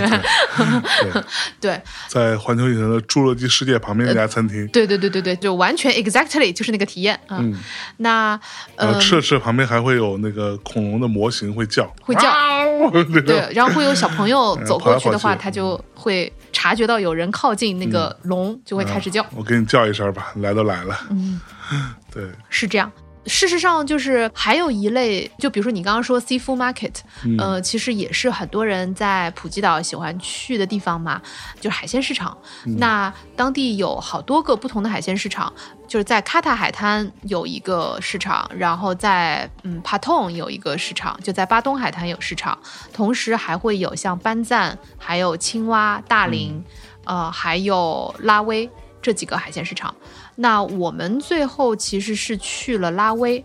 [1.01, 1.24] 对，
[1.61, 7.38] 对，在环球影城的侏罗纪世界旁边那家餐厅，对对对对对，就完全 exactly 就是那个体验啊。
[7.39, 7.53] 嗯，
[7.97, 8.39] 那
[8.76, 12.30] 呃然后，吃着吃着旁边还会有那个恐龙的模型会叫，会叫。
[12.30, 15.43] 啊，对对，然后会有小朋友嗯走过去的话，跑来跑去。
[15.43, 19.26] 他就会察觉到有人靠近那个龙，就会开始叫。
[19.36, 21.39] 我给你叫一声吧，来都来了，嗯，
[22.11, 22.91] 对，是这样。
[23.26, 31.21] 事实上，就是还有一类，就比如说你刚刚说 seafood market，、嗯呃，其实也是很多人在普吉岛喜欢去的地方嘛，
[31.59, 32.38] 就是海鲜市场。
[32.65, 35.51] 嗯那当地有好多个不同的海鲜市场，
[35.88, 42.57] 就是在卡塔海滩有一个市场，然后在嗯帕通有一个市场，就在巴东海滩有市场，
[42.93, 46.63] 同时还会有像班赞、还有青蛙、大林，
[47.05, 48.69] 呃，还有拉威
[49.01, 49.93] 这几个海鲜市场。
[50.36, 53.43] 那我们最后其实是去了拉威，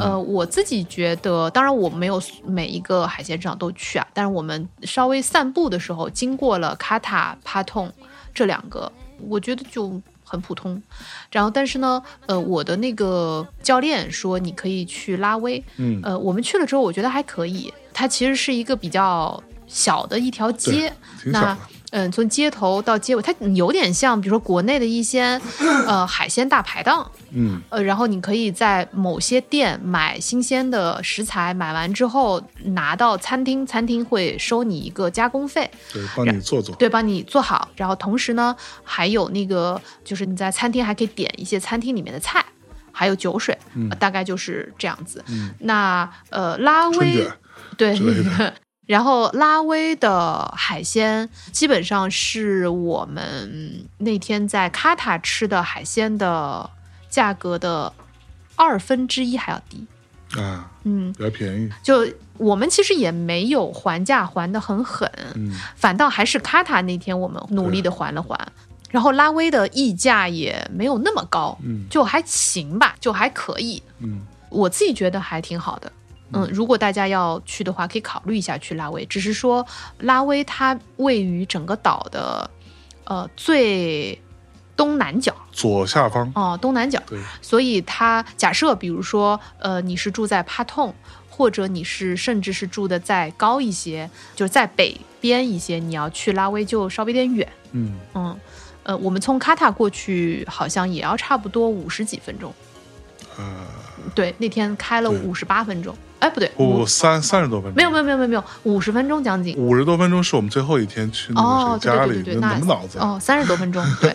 [0.00, 7.92] 呃，我自己觉得，当然我没有每一个海鲜市场都去啊，但是我们稍微散步的时候经过了卡塔、帕通
[8.32, 8.90] 这两个，
[9.28, 10.80] 我觉得就很普通。
[11.32, 16.00] 然后，但是呢，呃，我的那个教练说你可以去拉威，嗯。
[16.04, 20.92] 呃，我们去了之后，我觉得还可以，它其实是一个比较小的一条街，
[21.24, 21.56] 那
[21.90, 25.40] 嗯，从街头到街尾，它有点像，比如说国内的一些
[25.86, 37.68] 呃海鲜大排档，嗯呃，然后你可以在某些店买新鲜的食材，买完之后拿到餐厅，餐厅会收你一个加工费，对，帮你做做，对，帮你做好。
[37.76, 42.44] 然后同时呢，还有那个就是你在餐厅还可以点一些餐厅里面的菜。
[42.90, 43.56] 还有酒水，
[43.90, 45.24] 呃大概就是这样子。
[45.28, 47.30] 嗯那呃，拉威
[47.76, 47.96] 对
[48.88, 56.70] 然后拉威的海鲜基本上是我们那天在卡塔吃的海鲜的
[57.10, 57.92] 价格的
[58.56, 59.86] 二分之一还要低。
[60.40, 62.06] 啊，嗯，比较便宜，就
[62.38, 68.38] 我们其实也没有还价还的很狠，嗯反倒还是卡塔那天我们努力的还了还。
[68.90, 73.82] 然后拉威的溢价也没有那么高，嗯就还行吧，就还可以。
[73.98, 75.92] 嗯我自己觉得还挺好的。
[76.32, 79.04] 嗯，如果大家要去的话，可以考虑一下去拉威。
[79.06, 79.66] 只是说，
[80.00, 82.50] 拉威它位于整个岛的
[83.04, 84.20] 呃最
[84.76, 85.34] 东南角。
[85.52, 90.94] 左下方，哦、东南角，对，所以它假设比如说呃你是住在帕痛，
[91.28, 98.38] 或者你是甚至是住的再高一些，就是在北边一些，你要去拉威就稍微有点远，嗯，嗯。
[98.84, 102.50] 呃，我们从卡塔过去好像也要差不多五十几分钟，
[103.36, 103.66] 呃，
[104.14, 112.98] 对，那天开了五十八分钟，哎，不对，不五三三十多分钟，没有没有没有没有没有五十分钟将近，五十多分钟是我们最后一天去那哦，个谁家里，什么脑子。
[112.98, 113.10] 啊？
[113.10, 114.14] 哦，三十多分钟， 对，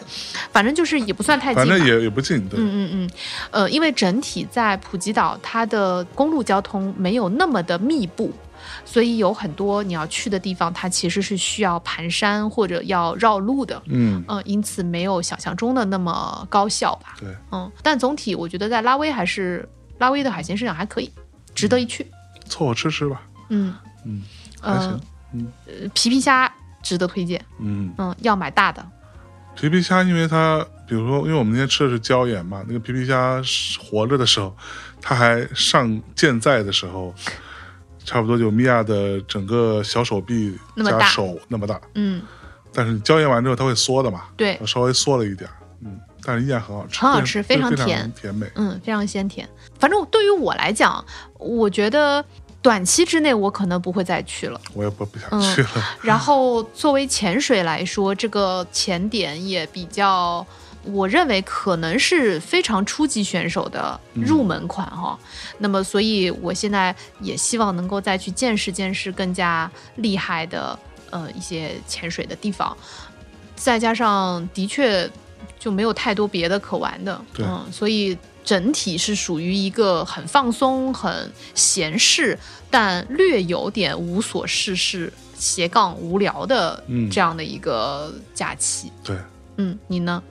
[0.51, 3.09] 反正就是也不算太近吧，反正也也不近，对，嗯嗯嗯，
[3.51, 8.31] 呃，因为整体在普吉岛，它的公路交通没有那么的密布，
[8.83, 19.67] 所以有很多你要去的地方，它其实是需要盘山或者要绕路的，嗯，嗯、因此没有想象中的那么高效吧，对，嗯，但总体我觉得在拉威还是
[19.99, 21.09] 拉威的海鲜市场还可以，
[21.53, 22.05] 值得一去，
[22.47, 23.73] 凑合吃吃吧，嗯。
[24.05, 24.21] 嗯，
[24.61, 25.01] 还呃行，
[25.33, 25.47] 嗯。
[25.65, 26.51] 呃皮皮虾
[26.81, 28.85] 值得推荐，嗯，嗯，要买大的，
[29.55, 33.41] 皮皮虾，因为它，比如说，因为我们那天吃的是椒盐嘛，那个皮皮虾
[33.79, 34.55] 活着的时候，
[35.01, 37.13] 它还上健在的时候，
[38.03, 40.99] 差不多就米娅的整个小手臂那么大。
[40.99, 42.21] 加手那么大，嗯，
[42.73, 44.59] 但是你椒盐完之后它会缩的嘛，对。
[44.65, 45.62] 稍微缩了一点儿，嗯，
[46.25, 49.47] 但是依然很好吃，很好吃非非常甜甜美，嗯，非常鲜甜。
[49.79, 51.03] 反正对于我来讲，
[51.37, 52.23] 我觉得
[52.61, 54.59] 短期之内我可能不会再去了。
[54.73, 55.69] 我也不不想嗯去了，
[56.01, 60.45] 然后作为潜水来说，这个潜点也比较，
[60.83, 65.19] 我认为可能是非常初级选手的入门款哈、
[65.57, 70.77] 那么，所以我现在也希望能够再去见识见识更加厉害的
[71.09, 72.75] 呃一些潜水的地方，
[73.55, 75.09] 再加上的确
[75.63, 78.17] 就没有太多别的可玩的，嗯，所以。
[78.45, 82.37] 整体是属于一个很放松、很闲适，
[82.69, 88.91] 但略有点无所事事、斜杠无聊的嗯这样的一个假期。
[89.01, 89.15] 对，
[89.55, 90.21] 嗯，你呢？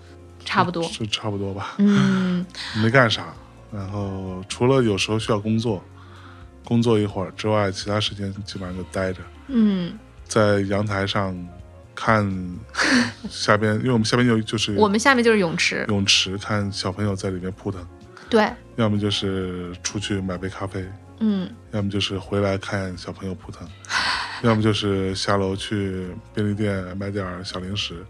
[0.45, 0.83] 差不多。
[0.83, 2.45] 是差不多吧，嗯
[2.83, 3.33] 没干啥，
[3.73, 5.83] 然后除了有时候需要工作，
[6.67, 9.21] 工作一会儿之外，其他时间基本上就待着。
[9.49, 11.35] 嗯，在阳台上
[12.05, 12.29] 看
[13.31, 15.85] 下边，因为我们下边有就是我们下面就是泳池。
[15.87, 17.81] 泳池，看小朋友在里面扑腾，
[18.29, 20.85] 对，要么就是出去买杯咖啡，
[21.21, 21.49] 嗯。
[21.71, 23.69] 要么就是回来看小朋友扑腾，
[24.43, 28.05] 要么就是下楼去便利店买点小零食，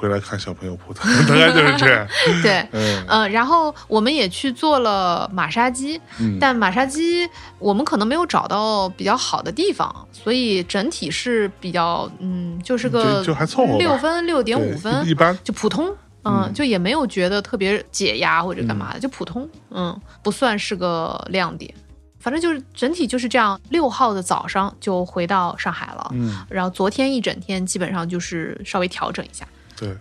[0.00, 2.06] 回来看小朋友扑腾， 大概就是这样。
[2.42, 2.66] 对。
[2.72, 7.28] 嗯呃，然后我们也去做了马杀鸡，嗯，但马杀鸡
[7.58, 15.38] 我们可能没有找到比较好的地方，所以整体是比较嗯，就是个就就还凑合吧六分六点五分一一般。
[15.44, 15.94] 就普通。
[16.24, 21.72] 嗯，嗯就也没有觉得特别解压或者干嘛的，就普通，嗯，不算是个亮点。
[22.18, 23.58] 反正就是整体就是这样。
[23.70, 29.48] 六号的早上就回到上海了，嗯，然后昨天一整天基本上就是稍微调整一下，
[29.80, 29.96] 对，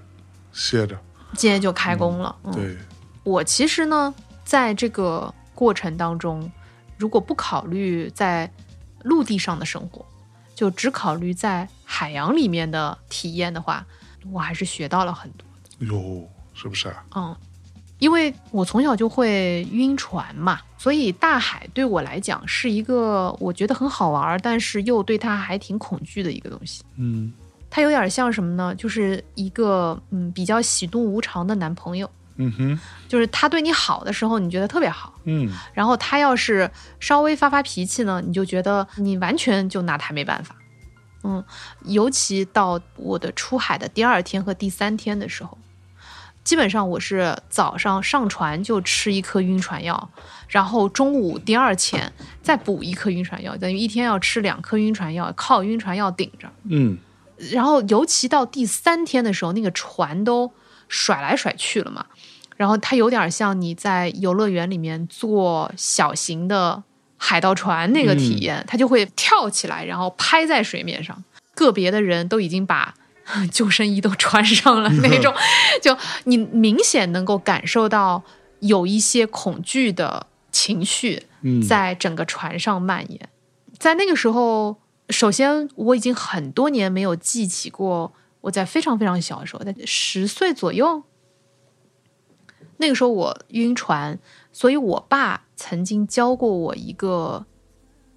[0.51, 0.99] 歇着。
[1.35, 2.35] 今天就开工了。
[2.43, 2.77] 嗯，对，
[3.23, 4.13] 我其实呢，
[4.43, 6.51] 在这个过程当中，
[6.97, 8.51] 如果不考虑在
[9.03, 10.05] 陆地上的生活，
[10.53, 13.85] 就只考虑在海洋里面的体验的话，
[14.31, 15.47] 我还是学到了很多。
[15.87, 17.05] 哟，是不是啊？
[17.15, 17.35] 嗯，
[17.99, 26.83] 因为我从小就会晕船嘛，所以大海对我来讲是一个我觉得很好玩，但是又对它还挺恐惧的一个东西。
[26.97, 27.31] 嗯
[27.69, 28.73] 它有点像什么呢？
[28.75, 35.13] 就是一个嗯比较喜怒无常的男朋友，嗯哼，就是他对你好的时候，你觉得特别好。
[35.25, 40.55] 嗯然后他要是稍微发发脾气呢，你就觉得你完全就拿他没办法。
[41.23, 41.43] 嗯，
[41.83, 45.57] 尤其到我的出海的第二天和第三天的时候，
[46.45, 50.09] 基本上我是早上上船就吃一颗晕船药，
[50.47, 52.11] 然后中午第二天
[52.41, 56.49] 再补一颗晕船药，等于一天要吃两颗晕船药，靠晕船药顶着。
[56.63, 56.97] 嗯
[57.51, 60.51] 然后尤其到第三天的时候，那个船都
[60.87, 62.05] 甩来甩去了嘛，
[62.57, 66.83] 然后它有点像你在游乐园里面坐小型的
[67.17, 71.23] 海盗船那个体验，它就会跳起来，然后拍在水面上，
[71.55, 72.93] 个别的人都已经把。
[73.51, 75.31] 救生衣都穿上了那种，
[75.83, 78.23] 就你明显能够感受到
[78.61, 83.29] 有一些恐惧的情绪嗯，在整个船上蔓延。
[83.77, 84.77] 在那个时候，
[85.09, 91.03] 首先我已经很多年没有记起过我在非常非常小的时候，在十岁左右，
[92.77, 94.19] 那个时候我晕船，
[94.53, 97.45] 所以我爸曾经教过我一个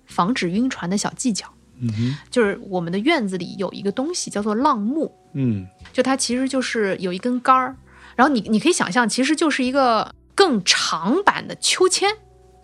[0.07, 7.77] 防止晕船的小技巧，嗯哼，就是我们的院子里有一个东西叫做浪木，嗯就它其实就是有一根杆儿，
[8.15, 12.19] 然后你你可以想象，其实就是一个更长版的秋千。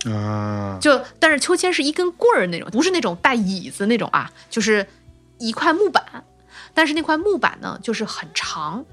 [0.07, 4.87] 啊，就但是秋千是一根棍儿那种，不是那种带椅子那种啊，就是
[5.39, 6.25] 一块木板，
[6.73, 8.85] 但是那块木板呢就是很长，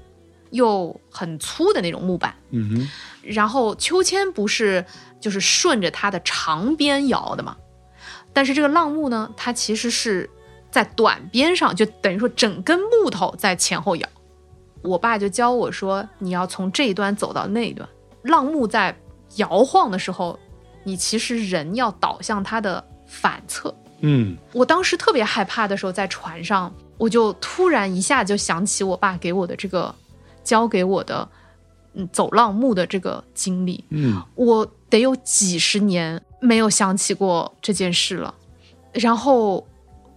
[0.50, 2.90] 又很粗的那种木板，嗯哼，
[3.22, 4.84] 然后秋千不是
[5.20, 7.56] 就是顺着它的长边摇的嘛，
[8.32, 10.28] 但是这个浪木呢，它其实是
[10.70, 14.08] 在短边上，就等于说整根木头在前后摇。
[14.82, 17.88] 我爸就教我说，你要从这一端走到那一端，
[18.22, 18.96] 浪木在
[19.36, 20.38] 摇晃的时候，
[20.86, 23.74] 你其实人要倒向它的反侧。
[24.02, 29.92] 嗯我当时特别害怕的时候，在船上，我就突然一下就想起我爸给我的这个
[30.44, 31.28] 教给我的，
[31.94, 33.84] 嗯，走浪木的这个经历。
[33.88, 38.32] 嗯我得有几十年没有想起过这件事了。
[38.92, 39.66] 然后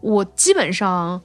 [0.02, 1.20] 我基本上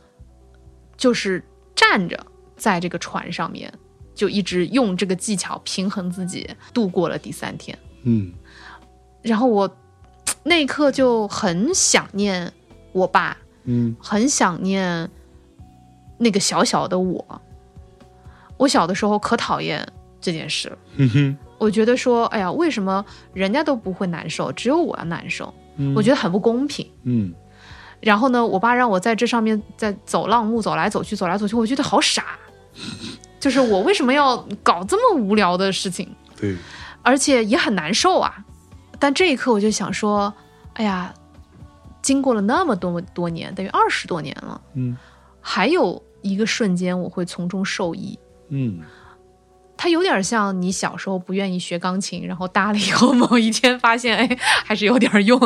[0.96, 1.44] 就是
[1.74, 2.18] 站着
[2.56, 3.70] 在这个船上面，
[4.14, 7.78] 就一直用这个技巧平衡自己，度过了第三天。
[8.04, 8.32] 嗯
[9.24, 9.68] 然后我
[10.42, 12.52] 那一刻就很想念
[12.92, 15.10] 我爸，嗯很想念
[16.18, 17.40] 那个小小的我。
[18.56, 19.84] 我小的时候可讨厌
[20.20, 20.78] 这件事了。
[20.96, 25.52] 嗯哼，我觉得说，哎呀，为什么人家都不会难受，只有我要难受？
[25.76, 26.88] 嗯我觉得很不公平。
[27.02, 27.32] 嗯
[28.01, 32.38] 然后呢，我爸让我在这上面在走浪木走来走去，走来走去，我觉得好傻。
[33.40, 36.55] 就是我为什么要搞这么无聊的事情，对，
[37.02, 38.44] 而且也很难受啊。
[38.98, 40.32] 但这一刻我就想说，
[40.74, 41.12] 哎呀，
[42.02, 44.96] 经过了那么多多年，等于二十多年了，嗯
[45.40, 48.18] 还有一个瞬间我会从中受益。
[48.48, 48.80] 嗯
[49.76, 55.38] 它有点像你小时候不愿意学钢琴，然后搭了以后 某一天发现，哎，还是有点用，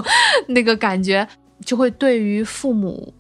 [0.49, 1.27] 那个感觉
[1.65, 3.13] 就会对于父母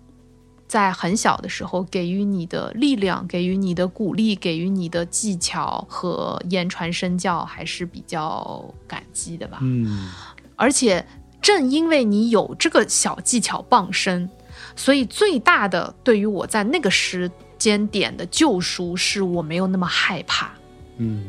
[0.69, 9.59] 在很小的时候给予你的力量、给予你的鼓励、给予你的技巧和言传身教，还是比较感激的吧。
[9.62, 10.11] 嗯
[10.55, 11.07] 而且
[11.40, 14.28] 正因为你有这个小技巧傍身，
[14.77, 20.51] 所以最大的对于我在那个时间点的救赎，是我没有那么害怕。
[20.97, 21.28] 嗯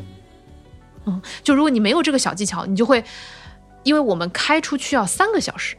[1.05, 3.03] 嗯就如果你没有这个小技巧，你就会，
[3.83, 5.77] 因为我们开出去要三个小时，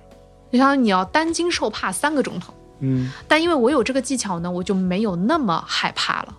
[0.51, 2.55] 就相当于你要担惊受怕三个钟头。
[2.81, 6.37] 嗯但因为我有这个技巧呢，我就没有那么害怕了。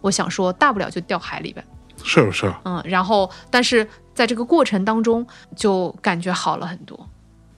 [0.00, 1.64] 我想说，大不了就掉海里呗，
[2.02, 2.52] 是不是？
[2.64, 7.08] 嗯，然后但是在这个过程当中，就感觉好了很多，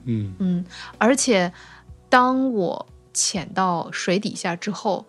[0.03, 0.65] 嗯嗯，
[0.97, 1.51] 而且
[2.07, 5.05] 当我潜到水底下之后，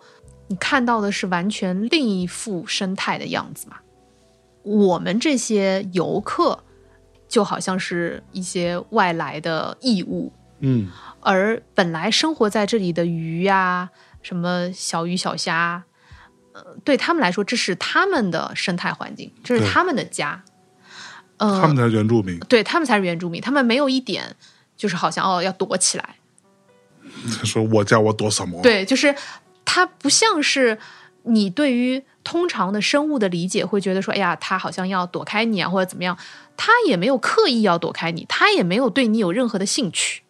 [0.47, 3.77] 你看到的是完全另一副生态的样子嘛。
[4.63, 6.57] 我们这些游客
[7.29, 10.89] 就好像是一些外来的异物，嗯
[11.27, 13.89] 而本来生活在这里的鱼呀、
[14.21, 15.83] 什么小鱼小虾，
[16.53, 20.45] 呃，对他们来说，这是他们的生态环境，这是他们的家。
[21.35, 22.39] 呃，他们才是原住民。
[22.39, 24.37] 对他们才是原住民，他们没有一点
[24.77, 26.15] 就是好像哦要躲起来，
[27.37, 29.13] 他说我家我躲什么？，对，就是
[29.65, 30.79] 他不像是
[31.23, 36.17] 你对于通常的生物的理解，会觉得说，哎呀，他好像要躲开你啊，或者怎么样，
[36.55, 40.23] 他也没有刻意要躲开你，他也没有对你有任何的兴趣，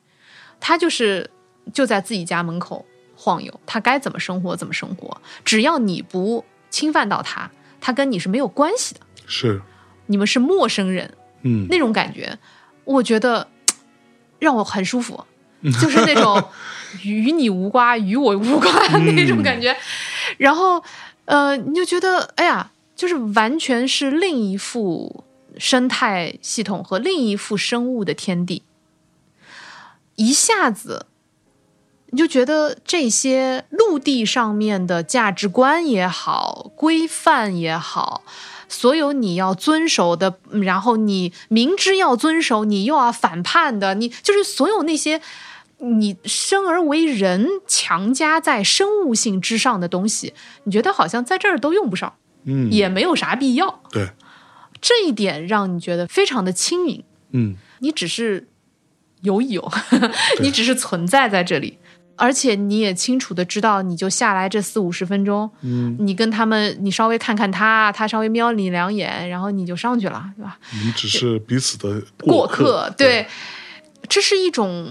[0.59, 1.29] 它就是
[1.73, 2.85] 就在自己家门口
[3.15, 7.49] 晃悠，他该怎么生活怎么生活，只要你不侵犯到他，
[7.81, 9.61] 他跟你是没有关系的，是，
[10.07, 11.13] 你们是陌生人，
[11.43, 12.37] 嗯那种感觉，
[12.83, 13.47] 我觉得
[14.39, 15.25] 让我很舒服，
[15.63, 16.43] 就是那种
[17.03, 19.75] 与你无瓜，与我无瓜那种感觉。
[20.37, 20.83] 然后，
[21.25, 25.23] 呃，你就觉得，哎呀，就是完全是另一副
[25.57, 28.61] 生态系统和另一副生物的天地，
[30.17, 31.07] 一下子。
[32.09, 38.23] 你就觉得这些陆地上面的价值观也好，规范也好，
[38.69, 45.19] 所有你要遵守的，嗯然后你明知要遵守，你又要反叛的，你就是所有那些
[45.79, 50.33] 你生而为人强加在生物性之上的东西，
[50.63, 52.13] 你觉得好像在这儿都用不上，
[52.45, 53.81] 嗯也没有啥必要。
[53.91, 54.11] 对，
[54.79, 58.47] 这一点让你觉得非常的轻盈，嗯你只是
[59.21, 59.71] 游一游，
[60.41, 61.77] 你只是存在在这里。
[62.19, 70.57] 而且你也清楚的知道，你就下来这四五十分钟，嗯，你跟他们，你稍微看看他，他稍微瞄你两眼，然后你就上去了，对吧？
[70.83, 73.27] 你只是彼此的过客，对，
[74.09, 74.89] 这是一种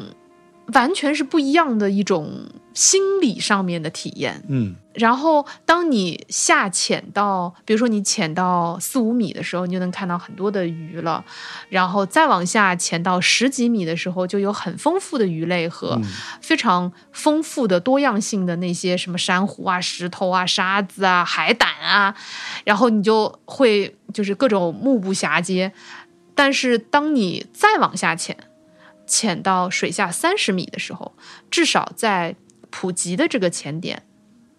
[0.75, 4.45] 完全是不一样的一种心理上面的体验。
[4.49, 11.25] 嗯然后，当你下潜到，比如说你潜到四五米的时候，你就能看到很多的鱼了。
[11.69, 16.01] 然后再往下潜到十几米的时候，就有很丰富的鱼类和
[16.41, 22.15] 非常丰富的多样性的那些什么珊瑚啊、石头啊、沙子啊、海胆啊，
[22.65, 25.73] 然后你就会就是各种目不暇接。
[26.35, 28.37] 但是当你再往下潜，
[29.07, 31.15] 潜到水下三十米的时候，
[31.51, 32.35] 至少在
[32.71, 34.03] 普及的这个潜点，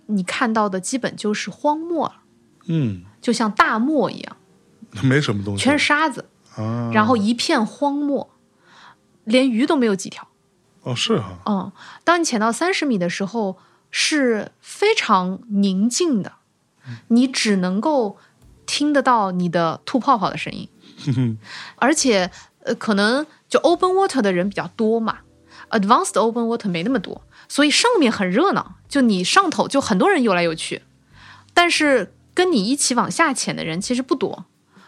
[0.08, 2.22] 你看到的基本就是荒漠了。
[2.68, 4.38] 嗯，就像大漠一样，
[5.02, 6.26] 没什么东西，全是沙子，
[6.56, 8.30] 啊，然后一片荒漠，
[9.24, 10.28] 连鱼都没有几条。
[10.84, 11.72] 哦是哈，嗯，
[12.04, 13.58] 当你潜到三十米的时候，
[13.90, 16.34] 是非常宁静的，
[17.08, 18.18] 你只能够
[18.66, 20.70] 听得到你的吐泡泡的声音，
[21.78, 22.30] 而且
[22.64, 25.20] 呃，可能就 open water 的人比较多嘛
[25.70, 30.84] ，advanced open water 没那么多，所以上面很热闹，就你上头就很多人游来游去，
[31.54, 34.46] 但是跟你一起往下潜的人其实不多，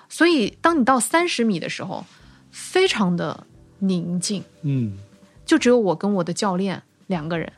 [0.07, 2.05] 所以当你到三十米的时候，
[2.51, 3.45] 非常的
[3.79, 4.43] 宁静。
[4.61, 4.97] 嗯
[5.45, 7.53] 就只有我跟我的教练两个人，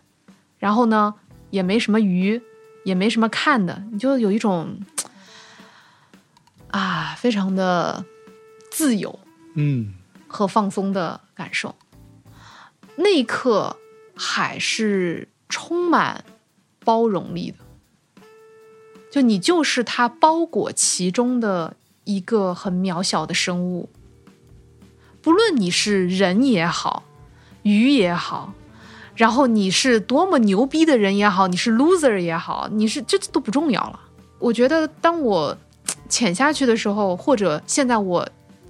[0.59, 1.15] 然后呢，
[1.49, 2.41] 也没什么鱼，
[2.85, 4.79] 也没什么看的，你就有一种
[6.69, 8.05] 啊，非常的
[8.69, 9.19] 自由
[9.55, 9.93] 嗯
[10.29, 11.75] 和放松的感受。
[12.95, 13.75] 那一刻，
[14.23, 16.23] 海是充满
[16.85, 18.21] 包容力的，
[19.09, 23.89] 就你就是它包裹其中的一个很渺小的生物，
[25.23, 27.03] 不论你是人也好。
[27.63, 28.53] 鱼也好，
[29.15, 33.99] 然后你是多么牛逼的人也好，你是 loser 也好，你是这都不重要了。
[34.39, 35.55] 我觉得当我
[36.09, 38.27] 潜下去的时候，或者现在我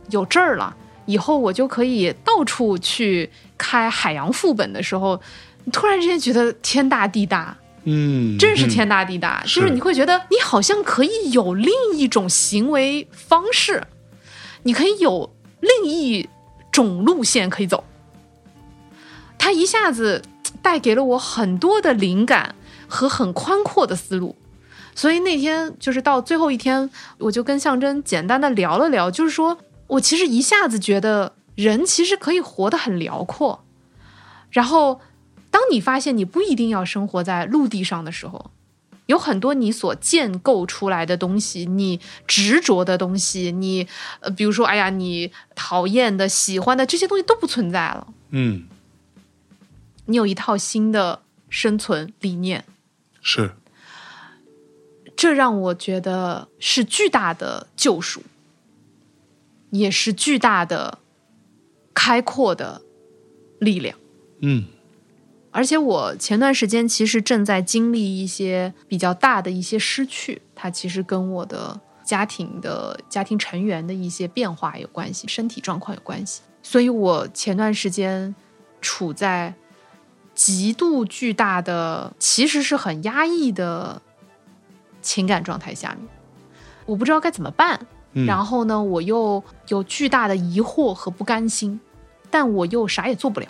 [0.09, 0.75] 有证儿了，
[1.05, 3.29] 以后我就可以到处去
[3.61, 5.21] 开海洋副本的时候，
[5.63, 13.83] 你突然之间觉得天大地大，嗯，真是天大地大，是就是你会觉得你好像可以有另一种行为方式，
[14.63, 16.27] 你可以有另一
[16.71, 17.83] 种路线可以走。
[19.37, 20.23] 它一下子
[20.63, 22.55] 带给了我很多的灵感
[22.87, 24.35] 和很宽阔的思路，
[24.95, 26.89] 所以那天就是到最后一天，
[27.19, 33.63] 我就跟象征简单的聊了聊，就是说我其实一下子觉得人其实可以活得很辽阔，
[34.49, 34.99] 然后
[35.51, 38.49] 当你发现你不一定要生活在陆地上的时候，
[39.05, 43.87] 有很多你所建构出来的东西，你执着的东西，你
[44.21, 48.07] 呃，比如说，哎呀，你讨厌的、喜欢的这些东西都不存在了。
[48.29, 48.65] 嗯。
[50.05, 52.65] 你有一套新的生存理念，
[53.21, 53.51] 是。
[55.15, 58.23] 这让我觉得是巨大的救赎，
[59.69, 60.97] 也是巨大的
[61.93, 62.81] 开阔的
[63.59, 63.97] 力量。
[64.39, 64.65] 嗯
[65.53, 76.41] 而且我前段时间其实正在经历一些比较大的一些失去，它其实跟我的家庭的家庭成员的一些变化有关系，身体状况有关系。
[76.63, 78.33] 所以我前段时间
[78.79, 79.53] 处在
[80.33, 84.01] 极度巨大的，其实是很压抑的
[85.01, 86.07] 情感状态下面，
[86.85, 87.85] 我不知道该怎么办。
[88.13, 91.79] 然后呢，我又有巨大的疑惑和不甘心，
[92.29, 93.47] 但我又啥也做不了。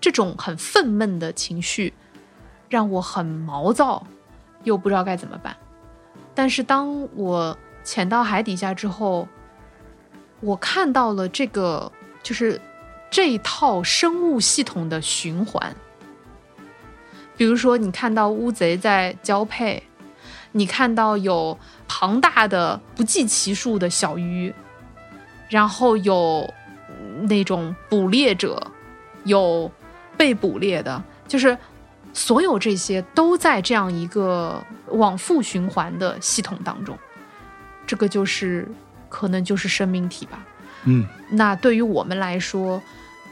[0.00, 1.92] 这种很愤懑的情绪
[2.68, 4.06] 让我很毛躁，
[4.64, 5.56] 又不知道该怎么办。
[6.34, 9.26] 但是当我潜到海底下之后，
[10.40, 11.90] 我看到了这个，
[12.22, 12.60] 就是
[13.10, 15.74] 这一套生物系统的循环。
[17.36, 19.82] 比如说，你看到乌贼在交配，
[20.52, 24.52] 你看到有庞大的不计其数的小鱼，
[25.48, 26.52] 然后有
[26.88, 28.60] 嗯那种捕猎者，
[29.24, 29.70] 有
[30.16, 31.56] 被捕猎的，就是
[32.12, 36.98] 所有这些都在这样一个往复循环的系统当中。
[37.86, 38.68] 这个就是
[39.08, 40.44] 可能就是生命体吧。
[40.84, 42.82] 嗯那对于我们来说，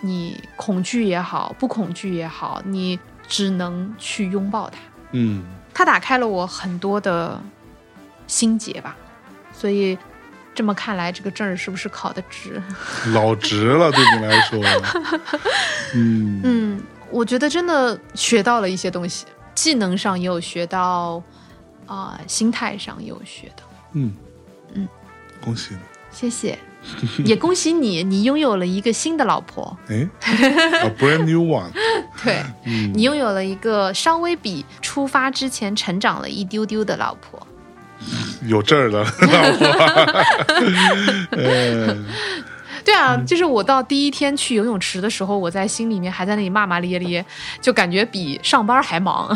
[0.00, 4.78] 你恐惧也好，不恐惧也好，你只能去拥抱它。
[5.12, 5.44] 嗯
[5.78, 7.40] 它打开了我很多的
[8.26, 8.96] 心结吧，
[9.52, 9.96] 所以
[10.52, 12.60] 这么看来，这个证儿是不是考的值？
[13.12, 14.60] 老值了，对你来说，
[15.94, 19.24] 嗯嗯，我觉得真的学到了一些东西，
[19.54, 21.22] 技能上也有学到，
[21.86, 23.62] 啊、心态上也有学到。
[23.92, 24.12] 嗯
[24.74, 24.88] 嗯，
[25.40, 25.80] 恭喜你！
[26.10, 26.58] 谢谢，
[27.24, 31.70] 也恭喜你，你拥有了一个新的老婆，哎，a brand new one，
[32.24, 32.92] 对嗯。
[32.94, 37.46] 你拥有了一个稍微比出发之前成长了一丢丢的老婆。
[38.46, 39.06] 有证儿的 老
[39.58, 39.66] 婆，
[41.32, 41.96] 呃，
[42.84, 47.24] 对啊，就是我到第一天去游泳池的时候，我在心里面还在那里骂骂咧咧，
[47.60, 49.28] 就感觉比上班还忙，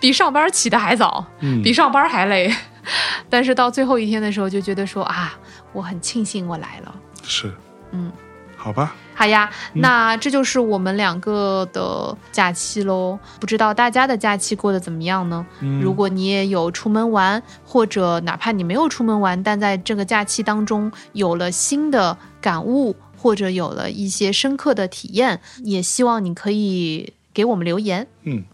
[0.00, 1.60] 比上班起的还早，嗯。
[1.62, 2.52] 比上班还累。
[3.28, 5.34] 但是到最后一天的时候，就觉得说啊，
[5.76, 6.94] 我很庆幸我来了。
[7.22, 7.52] 是，
[7.90, 8.10] 嗯，
[8.56, 13.18] 好吧，好呀，那这就是我们两个的假期喽。
[13.38, 15.46] 不知道大家的假期过得怎么样呢？
[15.60, 28.06] 嗯如果你也有出门玩，或者哪怕你没有出门玩，但在这个假期当中有了新的感悟，或者有了一些深刻的体验，也希望你可以给我们留言。
[28.22, 28.44] 嗯，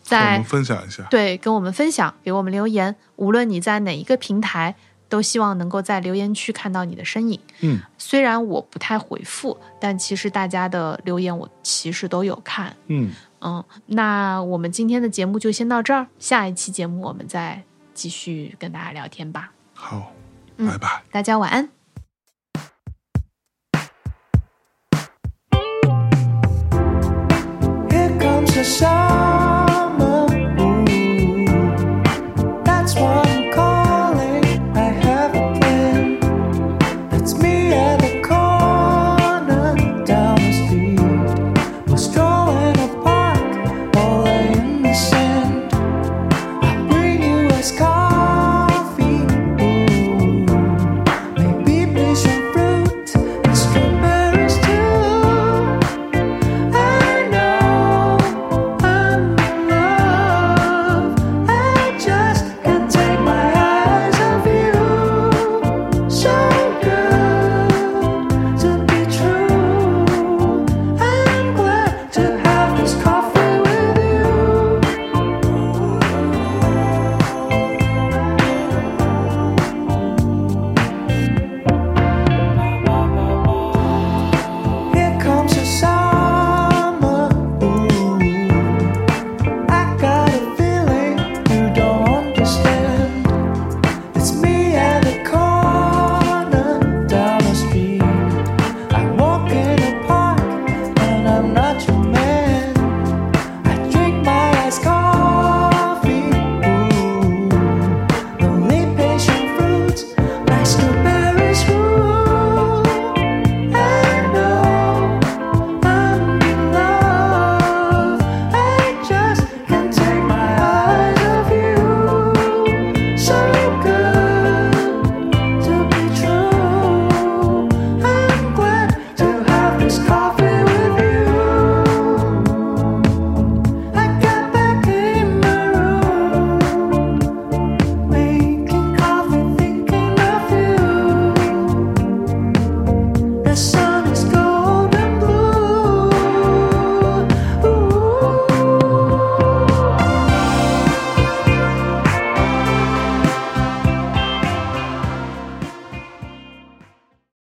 [0.00, 1.02] 在我们分享一下。
[1.10, 2.96] 对跟我们分享，给我们留言。
[3.16, 4.74] 无论你在哪一个平台，
[5.12, 7.38] 都希望能够在留言区看到你的身影。
[7.60, 12.74] 嗯，虽然我不太回复，但其实大家的留言我其实都有看。
[12.86, 13.12] 嗯，
[13.42, 17.62] 嗯，那我们今天的节目就先到这儿，下一期节目我们再
[17.92, 19.52] 继续跟大家聊天吧。
[19.74, 20.12] 好，
[20.56, 21.02] 嗯拜拜。
[21.10, 21.68] 大家晚安。
[27.90, 29.51] Here comes the sun.